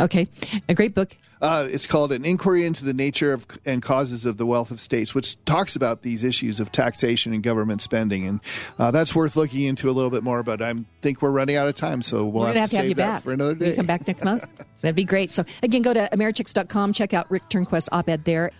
okay 0.00 0.26
a 0.68 0.74
great 0.74 0.94
book 0.94 1.16
uh, 1.40 1.68
it's 1.70 1.86
called 1.86 2.12
An 2.12 2.24
Inquiry 2.24 2.66
into 2.66 2.84
the 2.84 2.92
Nature 2.92 3.32
of, 3.32 3.46
and 3.64 3.82
Causes 3.82 4.24
of 4.24 4.36
the 4.38 4.46
Wealth 4.46 4.70
of 4.70 4.80
States, 4.80 5.14
which 5.14 5.42
talks 5.44 5.76
about 5.76 6.02
these 6.02 6.24
issues 6.24 6.58
of 6.58 6.72
taxation 6.72 7.32
and 7.32 7.42
government 7.42 7.80
spending. 7.80 8.26
And 8.26 8.40
uh, 8.78 8.90
that's 8.90 9.14
worth 9.14 9.36
looking 9.36 9.62
into 9.62 9.88
a 9.88 9.92
little 9.92 10.10
bit 10.10 10.22
more, 10.22 10.42
but 10.42 10.60
I 10.60 10.74
think 11.00 11.22
we're 11.22 11.30
running 11.30 11.56
out 11.56 11.68
of 11.68 11.74
time, 11.74 12.02
so 12.02 12.24
we'll 12.24 12.46
have, 12.46 12.56
have, 12.56 12.70
to, 12.70 12.76
have 12.78 12.88
you 12.88 12.94
back 12.94 13.22
for 13.22 13.32
another 13.32 13.54
day. 13.54 13.70
You 13.70 13.76
come 13.76 13.86
back 13.86 14.06
next 14.06 14.24
month? 14.24 14.48
That'd 14.80 14.96
be 14.96 15.04
great. 15.04 15.30
So, 15.30 15.44
again, 15.62 15.82
go 15.82 15.92
to 15.92 16.08
Americhicks.com, 16.12 16.92
check 16.92 17.14
out 17.14 17.30
Rick 17.30 17.48
Turnquist's 17.48 17.88
op 17.92 18.08
ed 18.08 18.24
there. 18.24 18.50